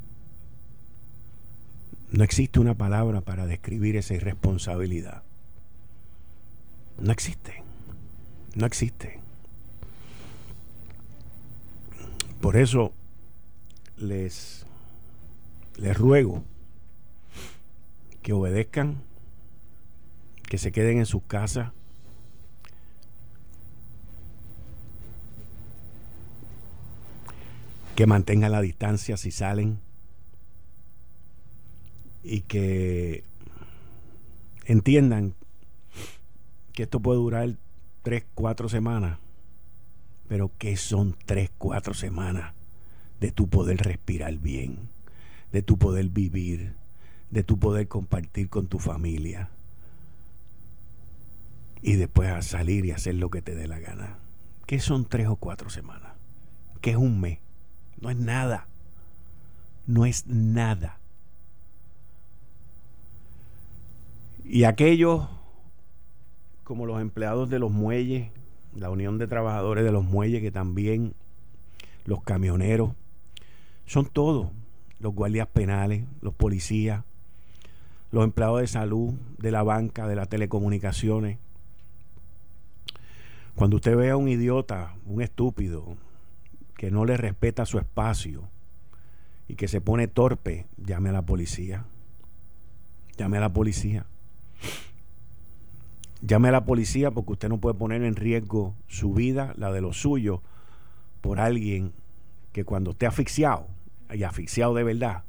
No 2.11 2.25
existe 2.25 2.61
una 2.61 2.75
palabra 2.75 3.21
para 3.21 3.47
describir 3.47 3.97
esa 3.97 4.15
irresponsabilidad. 4.15 5.23
No 6.99 7.13
existe. 7.13 7.63
No 8.55 8.67
existe. 8.67 9.21
Por 12.41 12.57
eso 12.57 12.93
les, 13.97 14.67
les 15.77 15.97
ruego 15.97 16.45
que 18.23 18.33
obedezcan, 18.33 19.01
que 20.49 20.59
se 20.59 20.73
queden 20.73 20.99
en 20.99 21.07
sus 21.07 21.23
casas. 21.23 21.73
Que 27.95 28.07
mantengan 28.07 28.53
la 28.53 28.61
distancia 28.61 29.17
si 29.17 29.31
salen 29.31 29.79
y 32.23 32.41
que 32.43 33.25
entiendan 34.65 35.35
que 36.73 36.85
esto 36.85 37.01
puede 37.01 37.19
durar 37.19 37.55
tres, 38.03 38.25
cuatro 38.35 38.69
semanas, 38.69 39.19
pero 40.29 40.51
que 40.59 40.77
son 40.77 41.17
tres, 41.27 41.51
cuatro 41.59 41.95
semanas 41.95 42.55
de 43.21 43.31
tu 43.31 43.49
poder 43.49 43.79
respirar 43.79 44.35
bien, 44.39 44.89
de 45.53 45.63
tu 45.63 45.77
poder 45.77 46.09
vivir, 46.09 46.73
de 47.31 47.43
tu 47.43 47.59
poder 47.59 47.89
compartir 47.89 48.49
con 48.49 48.67
tu 48.67 48.79
familia 48.79 49.51
y 51.83 51.95
después 51.95 52.47
salir 52.47 52.87
y 52.87 52.93
hacer 52.93 53.17
lo 53.17 53.29
que 53.31 53.43
te 53.43 53.55
dé 53.55 53.69
la 53.69 53.81
gana. 53.81 54.19
¿Qué 54.67 54.81
son 54.81 55.05
tres 55.05 55.27
o 55.27 55.37
cuatro 55.37 55.69
semanas? 55.69 56.13
¿Qué 56.81 56.93
es 56.93 56.97
un 56.97 57.21
mes? 57.21 57.39
No 58.03 58.11
es 58.11 58.17
nada. 58.17 58.67
No 59.87 60.05
es 60.05 60.27
nada. 60.27 60.99
Y 64.45 64.65
aquellos 64.65 65.29
como 66.65 66.85
los 66.85 67.01
empleados 67.01 67.49
de 67.49 67.59
los 67.59 67.71
muelles, 67.71 68.29
la 68.75 68.91
Unión 68.91 69.19
de 69.19 69.27
Trabajadores 69.27 69.85
de 69.85 69.93
los 69.93 70.05
Muelles, 70.05 70.41
que 70.41 70.51
también 70.51 71.15
los 72.05 72.23
camioneros, 72.23 72.93
son 73.87 74.07
todos, 74.07 74.49
los 74.99 75.15
guardias 75.15 75.49
penales, 75.49 76.05
los 76.21 76.35
policías, 76.35 77.05
los 78.11 78.25
empleados 78.25 78.61
de 78.61 78.67
salud, 78.67 79.15
de 79.39 79.51
la 79.51 79.63
banca, 79.63 80.07
de 80.07 80.17
las 80.17 80.29
telecomunicaciones. 80.29 81.39
Cuando 83.55 83.77
usted 83.77 83.97
ve 83.97 84.11
a 84.11 84.17
un 84.17 84.29
idiota, 84.29 84.95
un 85.07 85.23
estúpido, 85.23 85.97
que 86.83 86.91
no 86.91 87.05
le 87.05 87.17
respeta 87.17 87.65
su 87.65 87.79
espacio 87.79 88.49
y 89.47 89.55
que 89.55 89.69
se 89.69 89.81
pone 89.81 90.09
torpe, 90.09 90.67
llame 90.77 91.11
a 91.11 91.13
la 91.13 91.23
policía. 91.23 91.85
Llame 93.17 93.37
a 93.37 93.41
la 93.41 93.53
policía. 93.53 94.05
Llame 96.23 96.49
a 96.49 96.51
la 96.51 96.65
policía 96.65 97.13
porque 97.13 97.35
usted 97.35 97.49
no 97.49 97.59
puede 97.59 97.79
poner 97.79 98.03
en 98.03 98.17
riesgo 98.17 98.75
su 98.89 99.15
vida, 99.15 99.55
la 99.57 99.71
de 99.71 99.81
los 99.81 100.01
suyos, 100.01 100.41
por 101.21 101.39
alguien 101.39 101.93
que 102.51 102.65
cuando 102.65 102.91
esté 102.91 103.07
asfixiado, 103.07 103.69
y 104.13 104.25
asfixiado 104.25 104.75
de 104.75 104.83
verdad, 104.83 105.23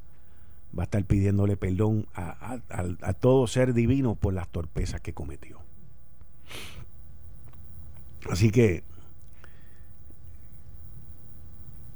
va 0.76 0.82
a 0.82 0.86
estar 0.86 1.06
pidiéndole 1.06 1.56
perdón 1.56 2.08
a, 2.16 3.14
todo 3.20 3.46
ser 3.46 3.76
divino 3.76 4.16
por 4.16 4.34
las 4.34 4.48
torpezas 4.48 5.02
que 5.02 5.14
cometió. 5.14 5.60
Así 8.28 8.50
que 8.50 8.84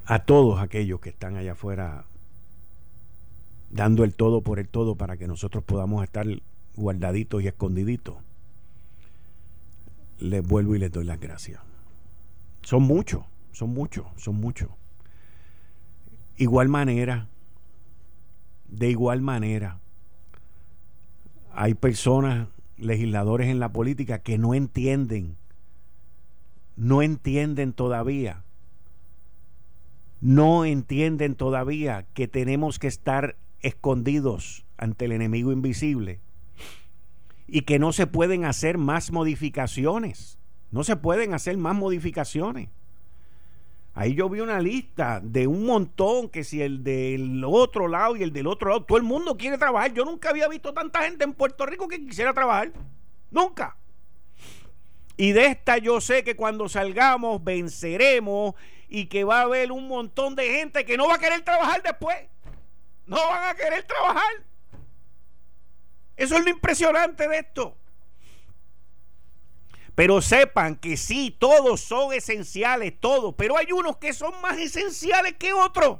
a 0.07 0.19
todos 0.19 0.61
aquellos 0.61 1.01
que 1.01 1.09
están 1.09 1.35
allá 1.35 1.51
afuera 1.51 2.05
dando 3.69 4.05
el 4.05 4.15
todo 4.15 4.41
por 4.41 4.57
el 4.57 4.69
todo 4.69 4.95
para 4.95 5.17
que 5.17 5.27
nosotros 5.27 5.65
podamos 5.65 6.01
estar 6.03 6.25
guardaditos 6.77 7.43
y 7.43 7.47
escondiditos, 7.47 8.15
les 10.19 10.41
vuelvo 10.47 10.75
y 10.75 10.79
les 10.79 10.91
doy 10.91 11.03
las 11.03 11.19
gracias. 11.19 11.59
Son 12.61 12.83
muchos, 12.83 13.25
son 13.51 13.71
muchos, 13.71 14.05
son 14.15 14.35
muchos. 14.35 14.69
Igual 16.37 16.69
manera, 16.69 17.27
de 18.69 18.89
igual 18.89 19.21
manera, 19.21 19.79
hay 21.53 21.73
personas, 21.73 22.47
legisladores 22.77 23.49
en 23.49 23.59
la 23.59 23.73
política 23.73 24.19
que 24.19 24.37
no 24.37 24.53
entienden, 24.53 25.35
no 26.77 27.01
entienden 27.01 27.73
todavía, 27.73 28.43
no 30.21 30.65
entienden 30.65 31.35
todavía 31.35 32.05
que 32.13 32.27
tenemos 32.27 32.79
que 32.79 32.87
estar 32.87 33.35
escondidos 33.61 34.65
ante 34.77 35.05
el 35.05 35.11
enemigo 35.11 35.51
invisible 35.51 36.19
y 37.47 37.61
que 37.61 37.79
no 37.79 37.93
se 37.93 38.07
pueden 38.07 38.45
hacer 38.45 38.77
más 38.77 39.11
modificaciones, 39.11 40.37
no 40.71 40.83
se 40.83 40.95
pueden 40.95 41.33
hacer 41.33 41.57
más 41.57 41.75
modificaciones. 41.75 42.69
Ahí 43.93 44.13
yo 44.13 44.29
vi 44.29 44.41
una 44.41 44.59
lista 44.59 45.19
de 45.23 45.47
un 45.47 45.65
montón, 45.65 46.29
que 46.29 46.43
si 46.43 46.61
el 46.61 46.83
del 46.83 47.43
otro 47.43 47.87
lado 47.87 48.15
y 48.15 48.21
el 48.21 48.31
del 48.31 48.45
otro 48.45 48.69
lado, 48.69 48.83
todo 48.83 48.99
el 48.99 49.03
mundo 49.03 49.37
quiere 49.37 49.57
trabajar. 49.57 49.91
Yo 49.91 50.05
nunca 50.05 50.29
había 50.29 50.47
visto 50.47 50.71
tanta 50.71 51.01
gente 51.01 51.23
en 51.23 51.33
Puerto 51.33 51.65
Rico 51.65 51.87
que 51.87 52.05
quisiera 52.05 52.31
trabajar. 52.31 52.71
Nunca. 53.31 53.75
Y 55.17 55.31
de 55.31 55.47
esta 55.47 55.79
yo 55.79 55.99
sé 55.99 56.23
que 56.23 56.35
cuando 56.35 56.69
salgamos 56.69 57.43
venceremos 57.43 58.53
y 58.87 59.07
que 59.07 59.23
va 59.23 59.39
a 59.39 59.43
haber 59.43 59.71
un 59.71 59.87
montón 59.87 60.35
de 60.35 60.49
gente 60.49 60.85
que 60.85 60.97
no 60.97 61.07
va 61.07 61.15
a 61.15 61.19
querer 61.19 61.41
trabajar 61.41 61.81
después. 61.83 62.17
No 63.05 63.17
van 63.17 63.49
a 63.49 63.55
querer 63.55 63.83
trabajar. 63.83 64.31
Eso 66.15 66.35
es 66.35 66.43
lo 66.43 66.49
impresionante 66.49 67.27
de 67.27 67.39
esto. 67.39 67.77
Pero 69.95 70.21
sepan 70.21 70.75
que 70.75 70.95
sí, 70.95 71.35
todos 71.37 71.81
son 71.81 72.13
esenciales, 72.13 72.93
todos, 72.99 73.33
pero 73.35 73.57
hay 73.57 73.71
unos 73.71 73.97
que 73.97 74.13
son 74.13 74.39
más 74.41 74.57
esenciales 74.57 75.33
que 75.33 75.53
otros. 75.53 75.99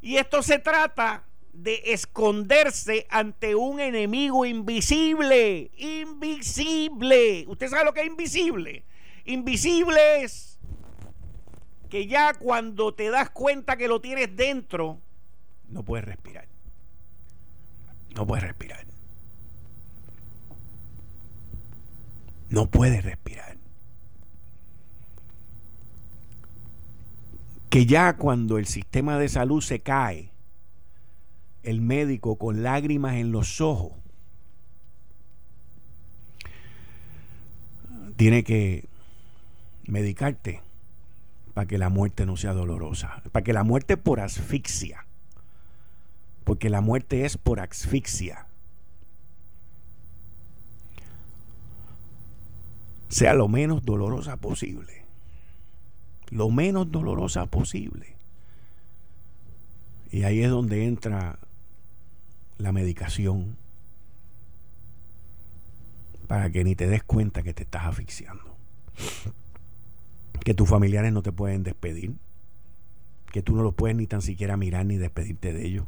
Y 0.00 0.16
esto 0.16 0.42
se 0.42 0.58
trata 0.58 1.24
de 1.52 1.82
esconderse 1.86 3.06
ante 3.10 3.54
un 3.54 3.80
enemigo 3.80 4.44
invisible. 4.44 5.70
Invisible. 5.76 7.44
¿Usted 7.48 7.68
sabe 7.68 7.84
lo 7.84 7.92
que 7.92 8.00
es 8.00 8.06
invisible? 8.06 8.84
Invisible 9.24 10.22
es 10.22 10.55
que 11.88 12.06
ya 12.06 12.34
cuando 12.34 12.94
te 12.94 13.10
das 13.10 13.30
cuenta 13.30 13.76
que 13.76 13.88
lo 13.88 14.00
tienes 14.00 14.34
dentro, 14.36 14.98
no 15.68 15.82
puedes 15.82 16.04
respirar. 16.04 16.46
No 18.14 18.26
puedes 18.26 18.44
respirar. 18.44 18.86
No 22.48 22.70
puedes 22.70 23.04
respirar. 23.04 23.56
Que 27.68 27.86
ya 27.86 28.16
cuando 28.16 28.58
el 28.58 28.66
sistema 28.66 29.18
de 29.18 29.28
salud 29.28 29.60
se 29.60 29.80
cae, 29.80 30.30
el 31.62 31.80
médico 31.80 32.36
con 32.36 32.62
lágrimas 32.62 33.16
en 33.16 33.32
los 33.32 33.60
ojos 33.60 33.92
tiene 38.16 38.44
que 38.44 38.88
medicarte 39.86 40.62
para 41.56 41.66
que 41.66 41.78
la 41.78 41.88
muerte 41.88 42.26
no 42.26 42.36
sea 42.36 42.52
dolorosa, 42.52 43.22
para 43.32 43.42
que 43.42 43.54
la 43.54 43.64
muerte 43.64 43.96
por 43.96 44.20
asfixia, 44.20 45.06
porque 46.44 46.68
la 46.68 46.82
muerte 46.82 47.24
es 47.24 47.38
por 47.38 47.60
asfixia, 47.60 48.46
sea 53.08 53.32
lo 53.32 53.48
menos 53.48 53.86
dolorosa 53.86 54.36
posible, 54.36 55.04
lo 56.28 56.50
menos 56.50 56.92
dolorosa 56.92 57.46
posible. 57.46 58.16
Y 60.12 60.24
ahí 60.24 60.42
es 60.42 60.50
donde 60.50 60.84
entra 60.84 61.38
la 62.58 62.70
medicación 62.72 63.56
para 66.28 66.50
que 66.50 66.64
ni 66.64 66.76
te 66.76 66.86
des 66.86 67.02
cuenta 67.02 67.42
que 67.42 67.54
te 67.54 67.62
estás 67.62 67.86
asfixiando. 67.86 68.44
Que 70.46 70.54
tus 70.54 70.68
familiares 70.68 71.12
no 71.12 71.22
te 71.22 71.32
pueden 71.32 71.64
despedir. 71.64 72.14
Que 73.32 73.42
tú 73.42 73.56
no 73.56 73.64
los 73.64 73.74
puedes 73.74 73.96
ni 73.96 74.06
tan 74.06 74.22
siquiera 74.22 74.56
mirar 74.56 74.86
ni 74.86 74.96
despedirte 74.96 75.52
de 75.52 75.66
ellos. 75.66 75.86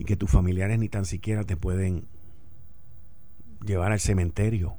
Y 0.00 0.04
que 0.04 0.16
tus 0.16 0.28
familiares 0.28 0.80
ni 0.80 0.88
tan 0.88 1.04
siquiera 1.04 1.44
te 1.44 1.56
pueden 1.56 2.06
llevar 3.64 3.92
al 3.92 4.00
cementerio. 4.00 4.74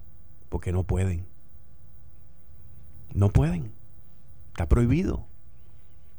Porque 0.50 0.74
no 0.74 0.84
pueden. 0.84 1.26
No 3.14 3.30
pueden. 3.30 3.72
Está 4.50 4.68
prohibido. 4.68 5.26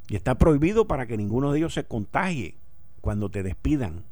Y 0.09 0.16
está 0.16 0.38
prohibido 0.38 0.87
para 0.87 1.07
que 1.07 1.18
ninguno 1.18 1.53
de 1.53 1.59
ellos 1.59 1.74
se 1.74 1.85
contagie 1.85 2.55
cuando 3.03 3.29
te 3.29 3.42
despidan 3.42 4.05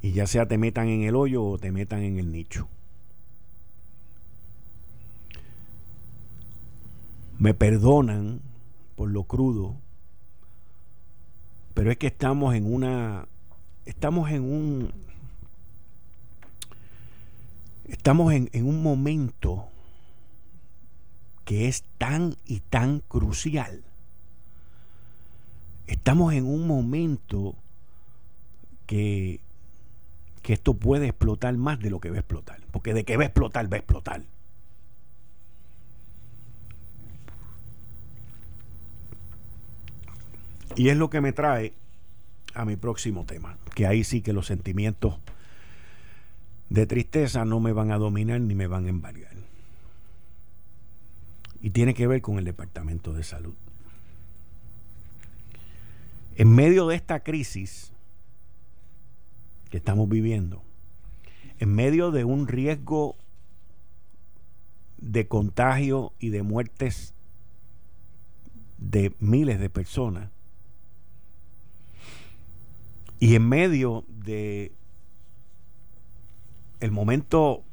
y 0.00 0.12
ya 0.12 0.28
sea 0.28 0.46
te 0.46 0.58
metan 0.58 0.88
en 0.88 1.02
el 1.02 1.16
hoyo 1.16 1.44
o 1.44 1.58
te 1.58 1.72
metan 1.72 2.02
en 2.02 2.18
el 2.18 2.30
nicho. 2.30 2.68
Me 7.38 7.54
perdonan 7.54 8.40
por 8.96 9.10
lo 9.10 9.24
crudo, 9.24 9.76
pero 11.74 11.92
es 11.92 11.96
que 11.96 12.08
estamos 12.08 12.54
en 12.54 12.72
una 12.72 13.28
estamos 13.84 14.30
en 14.30 14.42
un 14.42 14.92
estamos 17.86 18.32
en, 18.32 18.50
en 18.52 18.66
un 18.66 18.82
momento 18.82 19.68
que 21.44 21.68
es 21.68 21.84
tan 21.96 22.36
y 22.44 22.60
tan 22.60 23.00
crucial. 23.00 23.84
Estamos 25.86 26.34
en 26.34 26.44
un 26.44 26.66
momento 26.66 27.54
que 28.86 29.40
que 30.42 30.54
esto 30.54 30.74
puede 30.74 31.08
explotar 31.08 31.56
más 31.56 31.78
de 31.78 31.90
lo 31.90 32.00
que 32.00 32.10
va 32.10 32.16
a 32.16 32.20
explotar. 32.20 32.60
Porque 32.70 32.94
de 32.94 33.04
que 33.04 33.16
va 33.16 33.22
a 33.22 33.26
explotar, 33.26 33.72
va 33.72 33.76
a 33.76 33.80
explotar. 33.80 34.22
Y 40.78 40.90
es 40.90 40.96
lo 40.96 41.10
que 41.10 41.20
me 41.20 41.32
trae 41.32 41.74
a 42.54 42.64
mi 42.64 42.76
próximo 42.76 43.26
tema, 43.26 43.58
que 43.74 43.88
ahí 43.88 44.04
sí 44.04 44.22
que 44.22 44.32
los 44.32 44.46
sentimientos 44.46 45.18
de 46.70 46.86
tristeza 46.86 47.44
no 47.44 47.58
me 47.58 47.72
van 47.72 47.90
a 47.90 47.98
dominar 47.98 48.40
ni 48.40 48.54
me 48.54 48.68
van 48.68 48.86
a 48.86 48.90
embargar. 48.90 49.32
Y 51.60 51.70
tiene 51.70 51.94
que 51.94 52.06
ver 52.06 52.22
con 52.22 52.38
el 52.38 52.44
Departamento 52.44 53.12
de 53.12 53.24
Salud. 53.24 53.54
En 56.36 56.54
medio 56.54 56.86
de 56.86 56.94
esta 56.94 57.24
crisis, 57.24 57.90
que 59.70 59.78
estamos 59.78 60.08
viviendo, 60.08 60.62
en 61.58 61.74
medio 61.74 62.12
de 62.12 62.22
un 62.22 62.46
riesgo 62.46 63.16
de 64.98 65.26
contagio 65.26 66.12
y 66.20 66.28
de 66.28 66.44
muertes 66.44 67.14
de 68.78 69.12
miles 69.18 69.58
de 69.58 69.70
personas, 69.70 70.30
y 73.20 73.34
en 73.34 73.48
medio 73.48 74.04
de 74.08 74.72
el 76.80 76.90
momento 76.90 77.64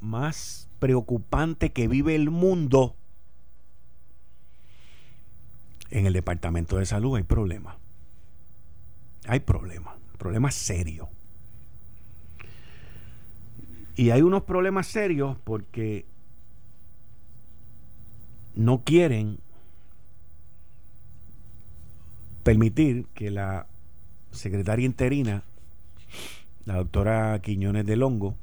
más 0.00 0.68
preocupante 0.78 1.72
que 1.72 1.88
vive 1.88 2.14
el 2.14 2.30
mundo, 2.30 2.96
en 5.90 6.06
el 6.06 6.12
Departamento 6.12 6.78
de 6.78 6.86
Salud 6.86 7.16
hay 7.16 7.24
problemas. 7.24 7.76
Hay 9.26 9.40
problemas, 9.40 9.94
problemas 10.18 10.54
serios. 10.54 11.08
Y 13.96 14.10
hay 14.10 14.22
unos 14.22 14.44
problemas 14.44 14.86
serios 14.86 15.36
porque 15.44 16.06
no 18.54 18.82
quieren 18.82 19.38
permitir 22.42 23.06
que 23.14 23.30
la 23.30 23.66
secretaria 24.32 24.86
interina, 24.86 25.42
la 26.64 26.76
doctora 26.76 27.40
Quiñones 27.40 27.86
de 27.86 27.96
Longo, 27.96 28.36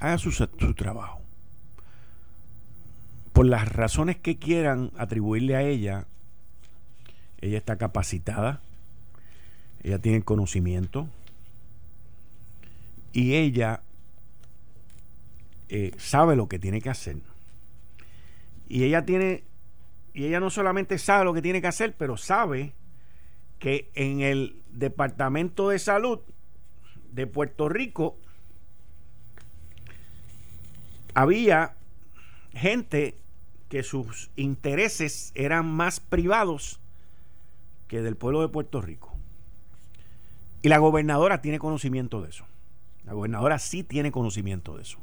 haga 0.00 0.18
su, 0.18 0.30
su, 0.30 0.46
trabajo. 0.74 1.20
Por 3.32 3.46
las 3.46 3.68
razones 3.68 4.16
que 4.16 4.38
quieran 4.38 4.90
atribuirle 4.96 5.56
a 5.56 5.62
ella, 5.62 6.06
ella 7.40 7.58
está 7.58 7.76
capacitada, 7.76 8.60
ella 9.82 9.98
tiene 9.98 10.22
conocimiento, 10.22 11.08
y 13.12 13.34
ella 13.34 13.82
eh, 15.68 15.92
sabe 15.98 16.36
lo 16.36 16.48
que 16.48 16.58
tiene 16.58 16.80
que 16.80 16.90
hacer. 16.90 17.16
Y 18.68 18.84
ella 18.84 19.04
tiene, 19.04 19.44
y 20.14 20.26
ella 20.26 20.40
no 20.40 20.50
solamente 20.50 20.98
sabe 20.98 21.24
lo 21.24 21.34
que 21.34 21.42
tiene 21.42 21.60
que 21.60 21.68
hacer, 21.68 21.94
pero 21.96 22.16
sabe 22.16 22.72
que 23.58 23.90
en 23.94 24.20
el 24.20 24.62
Departamento 24.70 25.68
de 25.70 25.78
Salud 25.78 26.20
de 27.12 27.26
Puerto 27.26 27.68
Rico 27.68 28.16
había 31.14 31.74
gente 32.52 33.16
que 33.68 33.82
sus 33.82 34.30
intereses 34.36 35.32
eran 35.34 35.66
más 35.66 36.00
privados 36.00 36.80
que 37.88 38.02
del 38.02 38.16
pueblo 38.16 38.40
de 38.40 38.48
Puerto 38.48 38.80
Rico. 38.80 39.12
Y 40.62 40.68
la 40.68 40.78
gobernadora 40.78 41.40
tiene 41.40 41.58
conocimiento 41.58 42.22
de 42.22 42.30
eso. 42.30 42.44
La 43.04 43.12
gobernadora 43.12 43.58
sí 43.58 43.82
tiene 43.82 44.12
conocimiento 44.12 44.76
de 44.76 44.82
eso. 44.82 44.98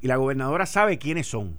Y 0.00 0.06
la 0.06 0.16
gobernadora 0.16 0.66
sabe 0.66 0.98
quiénes 0.98 1.26
son. 1.26 1.58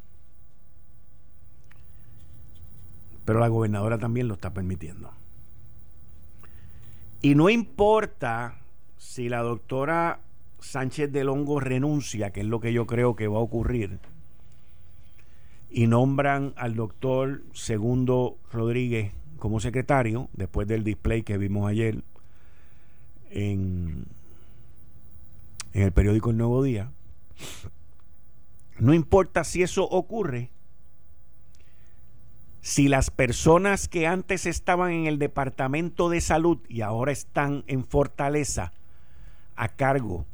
Pero 3.25 3.39
la 3.39 3.47
gobernadora 3.47 3.99
también 3.99 4.27
lo 4.27 4.33
está 4.33 4.53
permitiendo. 4.53 5.13
Y 7.21 7.35
no 7.35 7.49
importa 7.49 8.55
si 8.97 9.29
la 9.29 9.41
doctora 9.41 10.19
Sánchez 10.59 11.11
del 11.11 11.29
Hongo 11.29 11.59
renuncia, 11.59 12.31
que 12.31 12.41
es 12.41 12.45
lo 12.45 12.59
que 12.59 12.73
yo 12.73 12.87
creo 12.87 13.15
que 13.15 13.27
va 13.27 13.37
a 13.37 13.41
ocurrir, 13.41 13.99
y 15.69 15.87
nombran 15.87 16.53
al 16.57 16.75
doctor 16.75 17.43
Segundo 17.53 18.37
Rodríguez 18.51 19.13
como 19.37 19.59
secretario, 19.59 20.29
después 20.33 20.67
del 20.67 20.83
display 20.83 21.23
que 21.23 21.37
vimos 21.37 21.69
ayer 21.69 22.03
en 23.29 24.05
en 25.73 25.83
el 25.83 25.91
periódico 25.91 26.31
El 26.31 26.37
Nuevo 26.37 26.63
Día, 26.63 26.91
no 28.79 28.93
importa 28.93 29.43
si 29.43 29.63
eso 29.63 29.87
ocurre, 29.87 30.49
si 32.61 32.87
las 32.87 33.09
personas 33.09 33.87
que 33.87 34.07
antes 34.07 34.45
estaban 34.45 34.91
en 34.91 35.07
el 35.07 35.17
Departamento 35.17 36.09
de 36.09 36.21
Salud 36.21 36.59
y 36.69 36.81
ahora 36.81 37.11
están 37.11 37.63
en 37.67 37.85
Fortaleza 37.85 38.71
a 39.55 39.69
cargo 39.69 40.25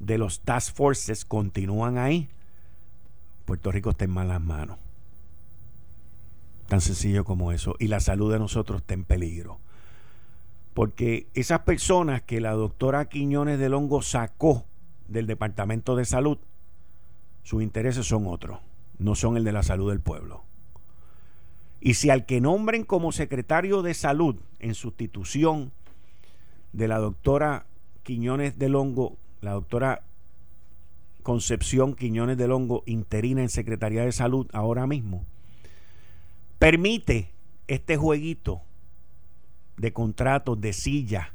de 0.00 0.18
los 0.18 0.40
task 0.40 0.74
forces 0.74 1.24
continúan 1.24 1.98
ahí, 1.98 2.28
Puerto 3.44 3.70
Rico 3.70 3.90
está 3.90 4.04
en 4.04 4.10
malas 4.10 4.40
manos. 4.40 4.78
Tan 6.68 6.80
sencillo 6.80 7.24
como 7.24 7.52
eso. 7.52 7.76
Y 7.78 7.88
la 7.88 8.00
salud 8.00 8.32
de 8.32 8.38
nosotros 8.38 8.80
está 8.80 8.94
en 8.94 9.04
peligro. 9.04 9.58
Porque 10.72 11.26
esas 11.34 11.60
personas 11.60 12.22
que 12.22 12.40
la 12.40 12.52
doctora 12.52 13.04
Quiñones 13.04 13.58
del 13.58 13.74
Hongo 13.74 14.02
sacó 14.02 14.64
del 15.08 15.26
Departamento 15.26 15.94
de 15.94 16.06
Salud, 16.06 16.38
sus 17.42 17.62
intereses 17.62 18.06
son 18.06 18.26
otros, 18.26 18.58
no 18.98 19.14
son 19.14 19.36
el 19.36 19.44
de 19.44 19.52
la 19.52 19.62
salud 19.62 19.90
del 19.90 20.00
pueblo. 20.00 20.43
Y 21.84 21.94
si 21.94 22.08
al 22.08 22.24
que 22.24 22.40
nombren 22.40 22.82
como 22.84 23.12
secretario 23.12 23.82
de 23.82 23.92
salud 23.92 24.36
en 24.58 24.74
sustitución 24.74 25.70
de 26.72 26.88
la 26.88 26.98
doctora 26.98 27.66
Quiñones 28.04 28.58
del 28.58 28.74
Hongo, 28.74 29.18
la 29.42 29.50
doctora 29.50 30.02
Concepción 31.22 31.94
Quiñones 31.94 32.38
del 32.38 32.52
Hongo, 32.52 32.84
interina 32.86 33.42
en 33.42 33.50
Secretaría 33.50 34.02
de 34.02 34.12
Salud 34.12 34.48
ahora 34.54 34.86
mismo, 34.86 35.26
permite 36.58 37.32
este 37.68 37.98
jueguito 37.98 38.62
de 39.76 39.92
contratos, 39.92 40.58
de 40.62 40.72
silla, 40.72 41.34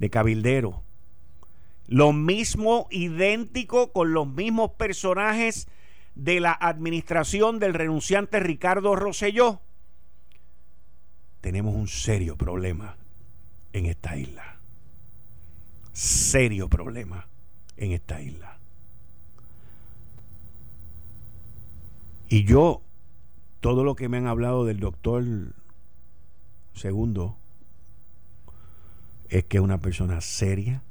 de 0.00 0.10
cabildero. 0.10 0.82
Lo 1.86 2.12
mismo 2.12 2.88
idéntico 2.90 3.90
con 3.90 4.12
los 4.12 4.26
mismos 4.26 4.72
personajes 4.72 5.66
de 6.14 6.40
la 6.40 6.52
administración 6.52 7.58
del 7.58 7.74
renunciante 7.74 8.40
Ricardo 8.40 8.94
Rosselló. 8.96 9.60
Tenemos 11.40 11.74
un 11.74 11.88
serio 11.88 12.36
problema 12.36 12.96
en 13.72 13.86
esta 13.86 14.16
isla. 14.16 14.56
Serio 15.92 16.68
problema 16.68 17.26
en 17.76 17.92
esta 17.92 18.20
isla. 18.20 18.58
Y 22.28 22.44
yo, 22.44 22.80
todo 23.60 23.84
lo 23.84 23.94
que 23.94 24.08
me 24.08 24.16
han 24.16 24.26
hablado 24.26 24.64
del 24.64 24.80
doctor 24.80 25.24
Segundo, 26.74 27.36
es 29.28 29.44
que 29.44 29.58
es 29.58 29.62
una 29.62 29.78
persona 29.78 30.20
seria, 30.20 30.82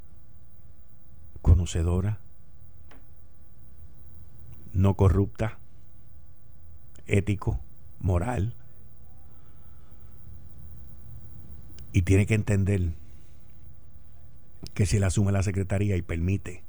conocedora, 1.42 2.20
no 4.74 4.96
corrupta, 4.96 5.58
ético, 7.08 7.60
moral. 8.00 8.54
Y 11.94 12.04
tiene 12.04 12.26
que 12.26 12.36
entender 12.36 12.94
que 14.74 14.86
si 14.86 14.98
él 14.98 15.04
asume 15.04 15.32
la 15.32 15.44
secretaría 15.44 15.98
y 15.98 16.02
permite 16.02 16.64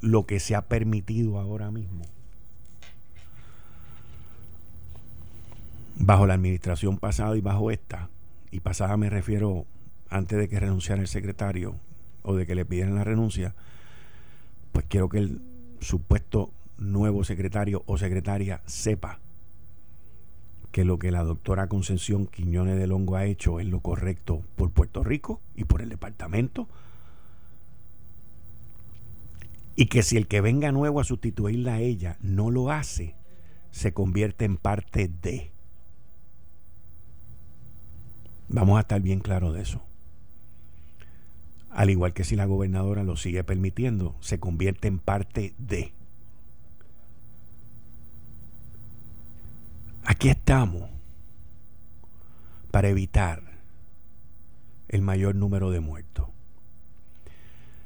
lo 0.00 0.26
que 0.26 0.40
se 0.40 0.54
ha 0.54 0.62
permitido 0.62 1.38
ahora 1.38 1.70
mismo, 1.70 2.04
bajo 5.96 6.26
la 6.26 6.34
administración 6.34 6.98
pasada 6.98 7.36
y 7.36 7.40
bajo 7.40 7.70
esta, 7.70 8.08
y 8.50 8.60
pasada 8.60 8.96
me 8.96 9.10
refiero 9.10 9.66
antes 10.08 10.38
de 10.38 10.48
que 10.48 10.60
renunciara 10.60 11.02
el 11.02 11.08
secretario 11.08 11.76
o 12.22 12.34
de 12.34 12.46
que 12.46 12.54
le 12.54 12.64
pidieran 12.64 12.94
la 12.94 13.04
renuncia, 13.04 13.54
pues 14.72 14.86
quiero 14.88 15.08
que 15.08 15.18
el 15.18 15.40
supuesto 15.84 16.50
nuevo 16.78 17.24
secretario 17.24 17.82
o 17.86 17.98
secretaria 17.98 18.62
sepa 18.66 19.20
que 20.72 20.84
lo 20.84 20.98
que 20.98 21.12
la 21.12 21.22
doctora 21.22 21.68
Concepción 21.68 22.26
Quiñones 22.26 22.76
de 22.76 22.88
Longo 22.88 23.14
ha 23.14 23.26
hecho 23.26 23.60
es 23.60 23.66
lo 23.66 23.78
correcto 23.78 24.42
por 24.56 24.72
Puerto 24.72 25.04
Rico 25.04 25.40
y 25.54 25.64
por 25.64 25.80
el 25.80 25.88
departamento. 25.88 26.66
Y 29.76 29.86
que 29.86 30.02
si 30.02 30.16
el 30.16 30.26
que 30.26 30.40
venga 30.40 30.72
nuevo 30.72 30.98
a 30.98 31.04
sustituirla 31.04 31.74
a 31.74 31.80
ella 31.80 32.16
no 32.22 32.50
lo 32.50 32.72
hace, 32.72 33.14
se 33.70 33.92
convierte 33.92 34.44
en 34.44 34.56
parte 34.56 35.08
de. 35.22 35.52
Vamos 38.48 38.76
a 38.76 38.80
estar 38.80 39.00
bien 39.00 39.20
claros 39.20 39.54
de 39.54 39.62
eso. 39.62 39.80
Al 41.74 41.90
igual 41.90 42.12
que 42.12 42.22
si 42.22 42.36
la 42.36 42.44
gobernadora 42.44 43.02
lo 43.02 43.16
sigue 43.16 43.42
permitiendo, 43.42 44.14
se 44.20 44.38
convierte 44.38 44.86
en 44.86 45.00
parte 45.00 45.54
de. 45.58 45.92
Aquí 50.04 50.28
estamos 50.28 50.88
para 52.70 52.88
evitar 52.88 53.42
el 54.88 55.02
mayor 55.02 55.34
número 55.34 55.72
de 55.72 55.80
muertos. 55.80 56.28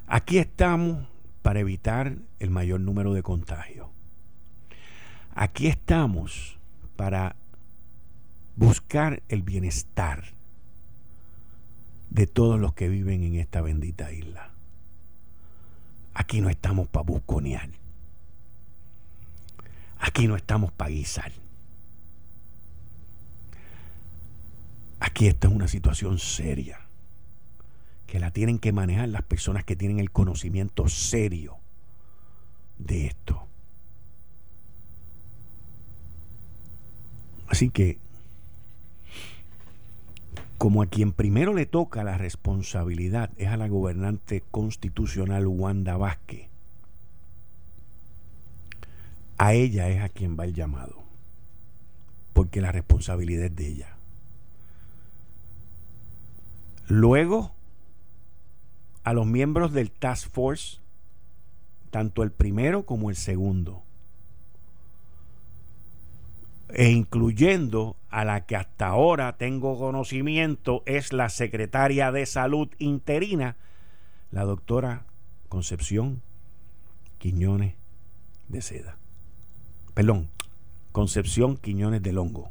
Aquí 0.06 0.36
estamos 0.36 1.06
para 1.40 1.60
evitar 1.60 2.18
el 2.40 2.50
mayor 2.50 2.80
número 2.80 3.14
de 3.14 3.22
contagios. 3.22 3.88
Aquí 5.34 5.66
estamos 5.66 6.58
para 6.96 7.36
buscar 8.56 9.22
el 9.28 9.42
bienestar 9.42 10.37
de 12.10 12.26
todos 12.26 12.58
los 12.58 12.74
que 12.74 12.88
viven 12.88 13.22
en 13.22 13.36
esta 13.36 13.60
bendita 13.60 14.12
isla. 14.12 14.50
Aquí 16.14 16.40
no 16.40 16.48
estamos 16.48 16.88
para 16.88 17.04
busconear. 17.04 17.70
Aquí 19.98 20.26
no 20.26 20.36
estamos 20.36 20.72
para 20.72 20.90
guisar. 20.90 21.32
Aquí 25.00 25.28
está 25.28 25.48
una 25.48 25.68
situación 25.68 26.18
seria 26.18 26.80
que 28.06 28.18
la 28.18 28.30
tienen 28.30 28.58
que 28.58 28.72
manejar 28.72 29.08
las 29.10 29.22
personas 29.22 29.64
que 29.64 29.76
tienen 29.76 30.00
el 30.00 30.10
conocimiento 30.10 30.88
serio 30.88 31.58
de 32.78 33.06
esto. 33.06 33.46
Así 37.48 37.70
que 37.70 37.98
como 40.58 40.82
a 40.82 40.86
quien 40.86 41.12
primero 41.12 41.54
le 41.54 41.66
toca 41.66 42.02
la 42.02 42.18
responsabilidad 42.18 43.30
es 43.36 43.48
a 43.48 43.56
la 43.56 43.68
gobernante 43.68 44.42
constitucional 44.50 45.46
Wanda 45.46 45.96
Vázquez, 45.96 46.48
a 49.38 49.54
ella 49.54 49.88
es 49.88 50.02
a 50.02 50.08
quien 50.08 50.36
va 50.36 50.44
el 50.44 50.54
llamado, 50.54 50.96
porque 52.32 52.60
la 52.60 52.72
responsabilidad 52.72 53.46
es 53.46 53.56
de 53.56 53.68
ella. 53.68 53.96
Luego, 56.88 57.52
a 59.04 59.12
los 59.12 59.26
miembros 59.26 59.72
del 59.72 59.92
Task 59.92 60.28
Force, 60.28 60.78
tanto 61.90 62.24
el 62.24 62.32
primero 62.32 62.84
como 62.84 63.10
el 63.10 63.16
segundo 63.16 63.84
e 66.68 66.90
incluyendo 66.90 67.96
a 68.10 68.24
la 68.24 68.46
que 68.46 68.56
hasta 68.56 68.88
ahora 68.88 69.36
tengo 69.36 69.78
conocimiento 69.78 70.82
es 70.86 71.12
la 71.12 71.28
secretaria 71.28 72.12
de 72.12 72.26
salud 72.26 72.68
interina, 72.78 73.56
la 74.30 74.44
doctora 74.44 75.04
Concepción 75.48 76.22
Quiñones 77.18 77.74
de 78.48 78.62
Seda. 78.62 78.96
Perdón, 79.94 80.28
Concepción 80.92 81.56
Quiñones 81.56 82.02
de 82.02 82.12
Longo. 82.12 82.50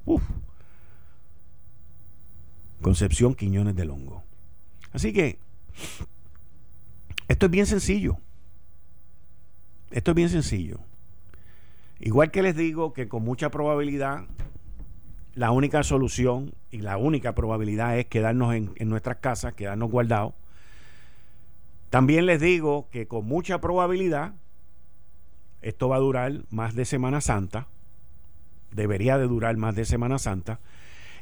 Concepción 2.82 3.36
Quiñones 3.36 3.76
de 3.76 3.86
Longo. 3.86 4.24
Así 4.94 5.14
que 5.14 5.38
esto 7.28 7.46
es 7.46 7.52
bien 7.52 7.66
sencillo. 7.66 8.18
Esto 9.92 10.12
es 10.12 10.16
bien 10.16 10.30
sencillo. 10.30 10.80
Igual 12.00 12.32
que 12.32 12.44
les 12.44 12.56
digo 12.56 12.94
que 12.94 13.08
con 13.08 13.24
mucha 13.24 13.50
probabilidad 13.50 14.26
la 15.34 15.52
única 15.52 15.84
solución 15.84 16.54
y 16.72 16.82
la 16.82 16.98
única 16.98 17.36
probabilidad 17.36 17.98
es 17.98 18.06
quedarnos 18.08 18.56
en, 18.56 18.90
nuestras 18.90 19.18
casas, 19.18 19.54
quedarnos 19.54 19.92
guardados. 19.92 20.34
También 21.90 22.26
les 22.26 22.42
digo 22.42 22.88
que 22.92 23.08
con 23.08 23.26
mucha 23.26 23.62
probabilidad 23.62 24.34
esto 25.62 25.90
va 25.90 25.98
a 25.98 26.00
durar 26.00 26.34
más 26.50 26.76
de 26.76 26.86
Semana 26.86 27.22
Santa, 27.22 27.68
debería 28.72 29.18
de 29.18 29.28
durar 29.28 29.58
más 29.58 29.76
de 29.76 29.86
Semana 29.86 30.18
Santa. 30.18 30.60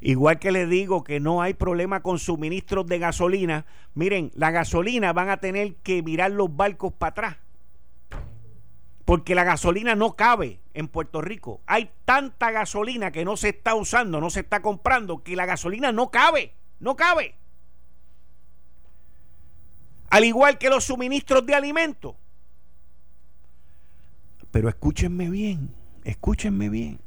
Igual 0.01 0.39
que 0.39 0.51
les 0.51 0.69
digo 0.69 1.03
que 1.03 1.19
no 1.19 1.41
hay 1.41 1.53
problema 1.53 2.01
con 2.01 2.19
suministros 2.19 2.86
de 2.88 2.99
gasolina, 2.99 3.65
miren, 3.95 4.32
la 4.36 4.51
gasolina 4.51 5.13
van 5.13 5.30
a 5.30 5.38
tener 5.38 5.76
que 5.76 6.03
mirar 6.03 6.32
los 6.32 6.55
barcos 6.55 6.93
para 6.93 7.09
atrás 7.11 7.38
porque 9.06 9.36
la 9.36 9.43
gasolina 9.43 9.95
no 9.95 10.16
cabe 10.16 10.60
en 10.74 10.88
Puerto 10.88 11.22
Rico. 11.22 11.62
Hay 11.68 11.91
tanta 12.06 12.51
gasolina 12.51 13.12
que 13.12 13.24
no 13.24 13.38
se 13.38 13.49
está 13.49 13.76
usando, 13.76 14.20
no 14.20 14.32
se 14.32 14.39
está 14.41 14.64
comprando, 14.64 15.24
que 15.24 15.36
la 15.36 15.45
gasolina 15.45 15.91
no 15.91 16.10
cabe, 16.10 16.53
no 16.80 16.95
cabe. 16.95 17.36
Al 20.10 20.26
igual 20.26 20.58
que 20.58 20.70
los 20.70 20.86
suministros 20.86 21.45
de 21.45 21.53
alimentos. 21.53 22.16
Pero 24.49 24.70
escúchenme 24.70 25.30
bien, 25.30 25.70
escúchenme 26.03 26.70
bien. 26.70 26.99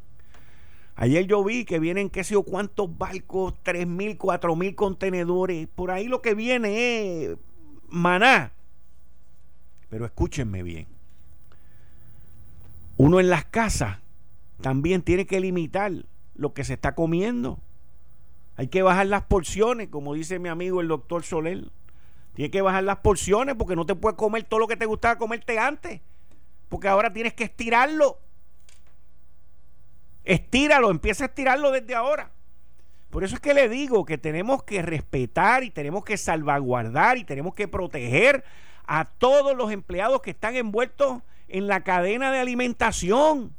Ayer 0.95 1.27
yo 1.27 1.43
vi 1.43 1.65
que 1.65 1.79
vienen 1.79 2.11
qué 2.11 2.23
sé 2.23 2.35
yo 2.35 2.43
cuántos 2.43 2.97
barcos, 2.97 3.55
tres 3.63 3.87
mil, 3.87 4.19
cuatro 4.19 4.55
mil 4.55 4.75
contenedores. 4.75 5.67
Por 5.69 5.91
ahí 5.91 6.07
lo 6.07 6.23
que 6.23 6.35
viene 6.35 7.25
es 7.25 7.39
maná. 7.89 8.53
Pero 9.89 10.05
escúchenme 10.05 10.63
bien 10.63 10.98
uno 12.99 13.21
en 13.21 13.31
las 13.31 13.45
casas 13.47 13.99
también 14.61 15.03
tiene 15.03 15.27
que 15.27 15.41
limitar 15.41 15.93
lo 16.35 16.53
que 16.53 16.65
se 16.65 16.75
está 16.75 16.95
comiendo. 16.95 17.59
Hay 18.57 18.67
que 18.67 18.83
bajar 18.83 19.07
las 19.07 19.23
porciones, 19.23 19.89
como 19.89 20.15
dice 20.15 20.41
mi 20.41 20.49
amigo 20.49 20.81
el 20.81 20.89
doctor 20.89 21.23
Soler. 21.23 21.71
Tienes 22.35 22.51
que 22.51 22.61
bajar 22.61 22.83
las 22.83 22.99
porciones 22.99 23.55
porque 23.55 23.77
no 23.77 23.87
te 23.87 23.95
puedes 23.95 24.19
comer 24.19 24.43
todo 24.43 24.61
lo 24.61 24.67
que 24.67 24.77
te 24.77 24.85
gustaba 24.85 25.17
comerte 25.17 25.61
antes. 25.61 26.01
Porque 26.69 26.89
ahora 26.89 27.13
tienes 27.13 27.35
que 27.35 27.45
estirarlo. 27.45 28.19
Estíralo, 30.25 30.91
empieza 30.91 31.25
a 31.25 31.29
estirarlo 31.29 31.71
desde 31.71 31.95
ahora. 31.95 32.33
Por 33.11 33.23
eso 33.23 33.37
es 33.37 33.41
que 33.41 33.55
le 33.55 33.69
digo 33.69 34.05
que 34.05 34.19
tenemos 34.19 34.65
que 34.65 34.83
respetar 34.83 35.63
y 35.63 35.71
tenemos 35.71 36.05
que 36.05 36.17
salvaguardar 36.17 37.17
y 37.17 37.25
tenemos 37.25 37.55
que 37.55 37.69
proteger 37.69 38.45
a 38.87 39.05
todos 39.05 39.57
los 39.57 39.71
empleados 39.71 40.21
que 40.21 40.31
están 40.31 40.57
envueltos 40.57 41.23
en 41.49 41.67
la 41.67 41.83
cadena 41.83 42.31
de 42.31 42.39
alimentación. 42.39 43.55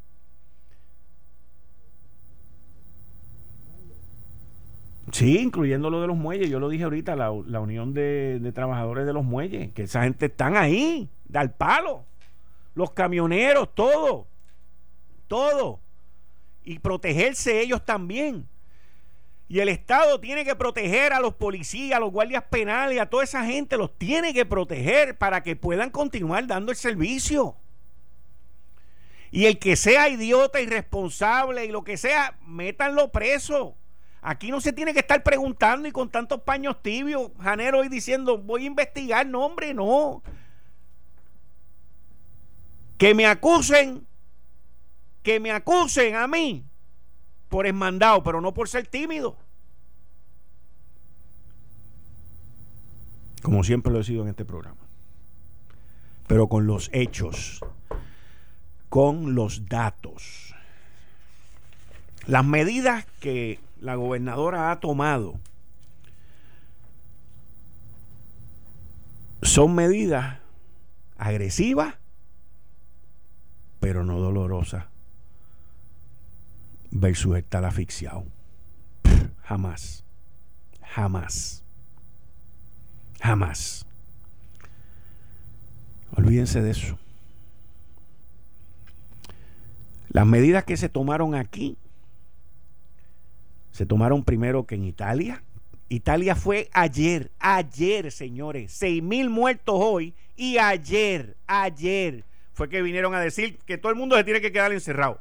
Sí, 5.11 5.39
incluyendo 5.39 5.89
lo 5.89 6.01
de 6.01 6.07
los 6.07 6.17
muelles. 6.17 6.49
Yo 6.49 6.59
lo 6.59 6.69
dije 6.69 6.83
ahorita, 6.83 7.15
la, 7.15 7.31
unión 7.31 7.93
de, 7.93 8.51
trabajadores 8.53 9.05
de 9.05 9.13
los 9.13 9.25
muelles, 9.25 9.71
que 9.73 9.83
esa 9.83 10.03
gente 10.03 10.27
están 10.27 10.55
ahí, 10.55 11.09
al 11.33 11.51
palo. 11.51 12.05
Los 12.75 12.91
camioneros, 12.91 13.73
todo. 13.73 14.27
Todo. 15.27 15.79
Y 16.63 16.79
protegerse 16.79 17.61
ellos 17.61 17.83
también. 17.83 18.47
Y 19.47 19.59
el 19.59 19.69
Estado 19.69 20.19
tiene 20.19 20.45
que 20.45 20.55
proteger 20.55 21.11
a 21.11 21.19
los 21.19 21.33
policías, 21.33 21.97
a 21.97 21.99
los 21.99 22.11
guardias 22.11 22.43
penales, 22.43 22.99
a 22.99 23.07
toda 23.07 23.23
esa 23.23 23.43
gente, 23.43 23.77
los 23.77 23.97
tiene 23.97 24.31
que 24.31 24.45
proteger 24.45 25.17
para 25.17 25.41
que 25.41 25.55
puedan 25.55 25.89
continuar 25.89 26.45
dando 26.45 26.71
el 26.71 26.77
servicio. 26.77 27.55
Y 29.31 29.45
el 29.45 29.59
que 29.59 29.75
sea 29.75 30.09
idiota, 30.09 30.59
irresponsable 30.59 31.65
y 31.65 31.71
lo 31.71 31.83
que 31.83 31.97
sea, 31.97 32.37
métanlo 32.45 33.11
preso. 33.11 33.75
Aquí 34.21 34.51
no 34.51 34.59
se 34.59 34.73
tiene 34.73 34.93
que 34.93 34.99
estar 34.99 35.23
preguntando 35.23 35.87
y 35.87 35.91
con 35.91 36.09
tantos 36.09 36.41
paños 36.41 36.81
tibios, 36.81 37.31
Janero, 37.39 37.83
y 37.83 37.89
diciendo, 37.89 38.37
voy 38.37 38.63
a 38.63 38.67
investigar. 38.67 39.25
No, 39.25 39.45
hombre, 39.45 39.73
no. 39.73 40.21
Que 42.97 43.13
me 43.15 43.25
acusen, 43.25 44.05
que 45.23 45.39
me 45.39 45.51
acusen 45.51 46.15
a 46.15 46.27
mí 46.27 46.65
por 47.47 47.65
esmandado, 47.65 48.23
pero 48.23 48.41
no 48.41 48.53
por 48.53 48.67
ser 48.67 48.87
tímido. 48.87 49.37
Como 53.41 53.63
siempre 53.63 53.93
lo 53.93 54.01
he 54.01 54.03
sido 54.03 54.23
en 54.23 54.29
este 54.29 54.43
programa. 54.43 54.81
Pero 56.27 56.47
con 56.47 56.67
los 56.67 56.89
hechos, 56.91 57.61
con 58.89 59.35
los 59.35 59.67
datos. 59.67 60.53
Las 62.25 62.45
medidas 62.45 63.05
que 63.19 63.59
la 63.79 63.95
gobernadora 63.95 64.71
ha 64.71 64.79
tomado 64.79 65.39
son 69.41 69.73
medidas 69.73 70.37
agresivas, 71.17 71.95
pero 73.79 74.03
no 74.03 74.19
dolorosas, 74.19 74.85
versus 76.91 77.37
estar 77.37 77.63
asfixiado. 77.63 78.25
Jamás, 79.43 80.03
jamás, 80.83 81.63
jamás. 83.21 83.85
Olvídense 86.15 86.61
de 86.61 86.71
eso. 86.71 86.99
Las 90.09 90.25
medidas 90.25 90.63
que 90.63 90.77
se 90.77 90.89
tomaron 90.89 91.35
aquí 91.35 91.77
se 93.71 93.85
tomaron 93.85 94.23
primero 94.23 94.65
que 94.65 94.75
en 94.75 94.83
Italia. 94.83 95.43
Italia 95.87 96.35
fue 96.35 96.69
ayer, 96.73 97.31
ayer, 97.39 98.11
señores, 98.11 98.71
seis 98.71 99.01
mil 99.01 99.29
muertos 99.29 99.75
hoy 99.77 100.13
y 100.35 100.57
ayer, 100.57 101.37
ayer 101.47 102.25
fue 102.53 102.69
que 102.69 102.81
vinieron 102.81 103.13
a 103.13 103.19
decir 103.19 103.57
que 103.59 103.77
todo 103.77 103.91
el 103.91 103.97
mundo 103.97 104.17
se 104.17 104.23
tiene 104.23 104.41
que 104.41 104.51
quedar 104.51 104.71
encerrado. 104.71 105.19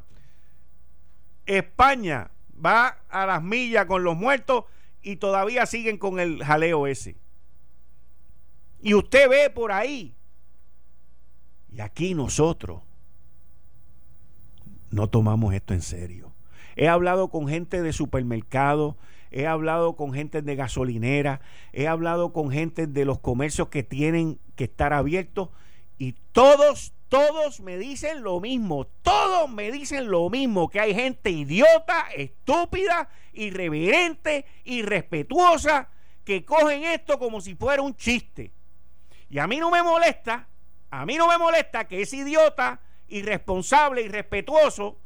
España 1.46 2.30
va 2.64 2.98
a 3.08 3.26
las 3.26 3.42
millas 3.42 3.86
con 3.86 4.02
los 4.04 4.16
muertos 4.16 4.64
y 5.02 5.16
todavía 5.16 5.64
siguen 5.66 5.98
con 5.98 6.18
el 6.18 6.42
jaleo 6.42 6.86
ese. 6.86 7.16
Y 8.80 8.94
usted 8.94 9.28
ve 9.28 9.50
por 9.50 9.72
ahí. 9.72 10.14
Y 11.70 11.80
aquí 11.80 12.14
nosotros 12.14 12.82
no 14.90 15.08
tomamos 15.08 15.54
esto 15.54 15.74
en 15.74 15.82
serio. 15.82 16.32
He 16.76 16.88
hablado 16.88 17.28
con 17.28 17.48
gente 17.48 17.82
de 17.82 17.92
supermercado, 17.92 18.96
he 19.30 19.46
hablado 19.46 19.96
con 19.96 20.12
gente 20.12 20.42
de 20.42 20.56
gasolinera, 20.56 21.40
he 21.72 21.86
hablado 21.86 22.32
con 22.32 22.50
gente 22.50 22.86
de 22.86 23.04
los 23.04 23.18
comercios 23.18 23.68
que 23.68 23.82
tienen 23.82 24.38
que 24.56 24.64
estar 24.64 24.92
abiertos 24.92 25.50
y 25.98 26.14
todos, 26.32 26.94
todos 27.08 27.60
me 27.60 27.76
dicen 27.76 28.22
lo 28.22 28.40
mismo, 28.40 28.86
todos 29.02 29.50
me 29.50 29.72
dicen 29.72 30.10
lo 30.10 30.30
mismo, 30.30 30.70
que 30.70 30.78
hay 30.78 30.94
gente 30.94 31.30
idiota, 31.30 32.06
estúpida, 32.16 33.10
irreverente, 33.32 34.46
irrespetuosa, 34.64 35.88
que 36.24 36.44
cogen 36.44 36.84
esto 36.84 37.18
como 37.18 37.40
si 37.40 37.56
fuera 37.56 37.82
un 37.82 37.96
chiste. 37.96 38.52
Y 39.28 39.38
a 39.38 39.46
mí 39.48 39.58
no 39.58 39.70
me 39.70 39.82
molesta, 39.82 40.46
a 40.90 41.04
mí 41.04 41.16
no 41.16 41.26
me 41.26 41.36
molesta 41.36 41.88
que 41.88 42.02
ese 42.02 42.18
idiota, 42.18 42.80
irresponsable, 43.08 44.02
irrespetuoso, 44.02 44.98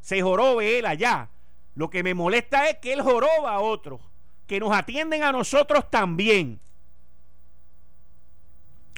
se 0.00 0.20
jorobe 0.22 0.78
él 0.78 0.86
allá. 0.86 1.30
Lo 1.74 1.88
que 1.88 2.02
me 2.02 2.14
molesta 2.14 2.68
es 2.68 2.78
que 2.78 2.92
él 2.92 3.02
joroba 3.02 3.52
a 3.52 3.60
otros, 3.60 4.00
que 4.46 4.60
nos 4.60 4.74
atienden 4.74 5.22
a 5.22 5.32
nosotros 5.32 5.90
también. 5.90 6.60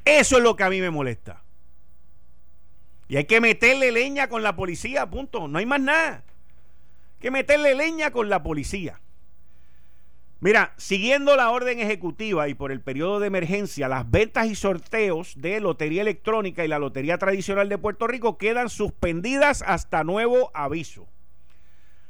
Eso 0.04 0.36
es 0.36 0.42
lo 0.42 0.56
que 0.56 0.64
a 0.64 0.70
mí 0.70 0.80
me 0.80 0.90
molesta. 0.90 1.42
Y 3.08 3.16
hay 3.16 3.24
que 3.24 3.40
meterle 3.40 3.92
leña 3.92 4.28
con 4.28 4.42
la 4.42 4.56
policía, 4.56 5.08
punto. 5.08 5.46
No 5.48 5.58
hay 5.58 5.66
más 5.66 5.80
nada. 5.80 6.24
Hay 7.14 7.20
que 7.20 7.30
meterle 7.30 7.74
leña 7.74 8.10
con 8.10 8.28
la 8.28 8.42
policía. 8.42 9.00
Mira, 10.40 10.74
siguiendo 10.76 11.36
la 11.36 11.50
orden 11.50 11.80
ejecutiva 11.80 12.48
y 12.48 12.54
por 12.54 12.70
el 12.70 12.80
periodo 12.80 13.18
de 13.18 13.28
emergencia, 13.28 13.88
las 13.88 14.10
ventas 14.10 14.46
y 14.46 14.54
sorteos 14.54 15.34
de 15.36 15.60
Lotería 15.60 16.02
Electrónica 16.02 16.64
y 16.64 16.68
la 16.68 16.78
Lotería 16.78 17.16
Tradicional 17.18 17.68
de 17.68 17.78
Puerto 17.78 18.06
Rico 18.06 18.36
quedan 18.36 18.68
suspendidas 18.68 19.62
hasta 19.66 20.04
nuevo 20.04 20.50
aviso. 20.52 21.06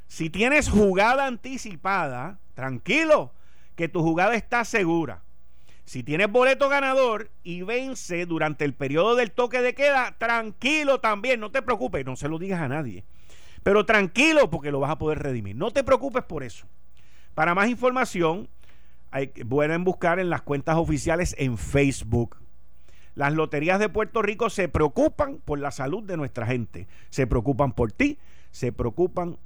Si 0.07 0.29
tienes 0.29 0.69
jugada 0.69 1.27
anticipada, 1.27 2.39
tranquilo, 2.53 3.33
que 3.75 3.87
tu 3.87 4.01
jugada 4.01 4.35
está 4.35 4.65
segura. 4.65 5.23
Si 5.85 6.01
tienes 6.03 6.31
boleto 6.31 6.67
ganador 6.67 7.29
y 7.43 7.61
vence 7.61 8.25
durante 8.25 8.65
el 8.65 8.73
periodo 8.73 9.15
del 9.15 9.31
toque 9.31 9.61
de 9.61 9.75
queda, 9.75 10.15
tranquilo 10.17 10.99
también, 10.99 11.39
no 11.39 11.51
te 11.51 11.61
preocupes, 11.61 12.05
no 12.05 12.15
se 12.15 12.27
lo 12.27 12.39
digas 12.39 12.59
a 12.59 12.67
nadie. 12.67 13.05
Pero 13.63 13.85
tranquilo 13.85 14.49
porque 14.49 14.71
lo 14.71 14.79
vas 14.79 14.91
a 14.91 14.97
poder 14.97 15.19
redimir. 15.19 15.55
No 15.55 15.71
te 15.71 15.83
preocupes 15.83 16.23
por 16.23 16.43
eso. 16.43 16.67
Para 17.35 17.53
más 17.53 17.69
información, 17.69 18.49
hay, 19.11 19.27
pueden 19.27 19.83
buscar 19.83 20.19
en 20.19 20.29
las 20.29 20.41
cuentas 20.41 20.77
oficiales 20.77 21.35
en 21.37 21.57
Facebook. 21.57 22.37
Las 23.13 23.33
loterías 23.33 23.79
de 23.79 23.89
Puerto 23.89 24.21
Rico 24.21 24.49
se 24.49 24.67
preocupan 24.67 25.39
por 25.43 25.59
la 25.59 25.71
salud 25.71 26.03
de 26.03 26.17
nuestra 26.17 26.47
gente, 26.47 26.87
se 27.09 27.27
preocupan 27.27 27.73
por 27.73 27.91
ti, 27.91 28.17
se 28.51 28.71
preocupan 28.71 29.37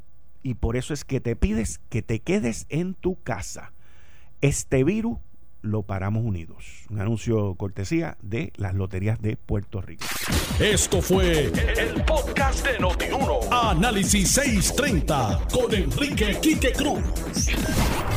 y 0.41 0.53
por 0.53 0.77
eso 0.77 0.93
es 0.93 1.03
que 1.03 1.19
te 1.19 1.35
pides 1.35 1.79
que 1.89 2.01
te 2.01 2.19
quedes 2.19 2.65
en 2.69 2.93
tu 2.93 3.21
casa. 3.21 3.73
Este 4.41 4.83
virus 4.83 5.17
lo 5.61 5.83
paramos 5.83 6.23
unidos. 6.23 6.85
Un 6.89 6.99
anuncio 6.99 7.55
cortesía 7.55 8.17
de 8.21 8.53
las 8.55 8.75
loterías 8.75 9.21
de 9.21 9.35
Puerto 9.35 9.81
Rico. 9.81 10.05
Esto 10.59 11.01
fue 11.01 11.51
el, 11.77 12.03
podcast 12.05 12.65
de 12.65 12.79
Notiuno. 12.79 13.39
Análisis 13.51 14.31
630 14.31 15.47
con 15.51 15.73
Enrique 15.73 16.37
Quique 16.41 16.71
Cruz. 16.73 17.01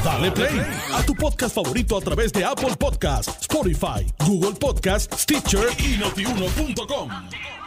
Dale 0.04 0.32
play 0.32 0.60
a 0.94 1.02
tu 1.04 1.14
podcast 1.14 1.54
favorito 1.54 1.96
a 1.96 2.00
través 2.00 2.32
de 2.32 2.44
Apple 2.44 2.74
Podcasts, 2.78 3.42
Spotify, 3.42 4.06
Google 4.26 4.58
Podcasts, 4.58 5.22
Stitcher 5.22 5.68
y 5.78 5.98
notiuno.com. 5.98 7.61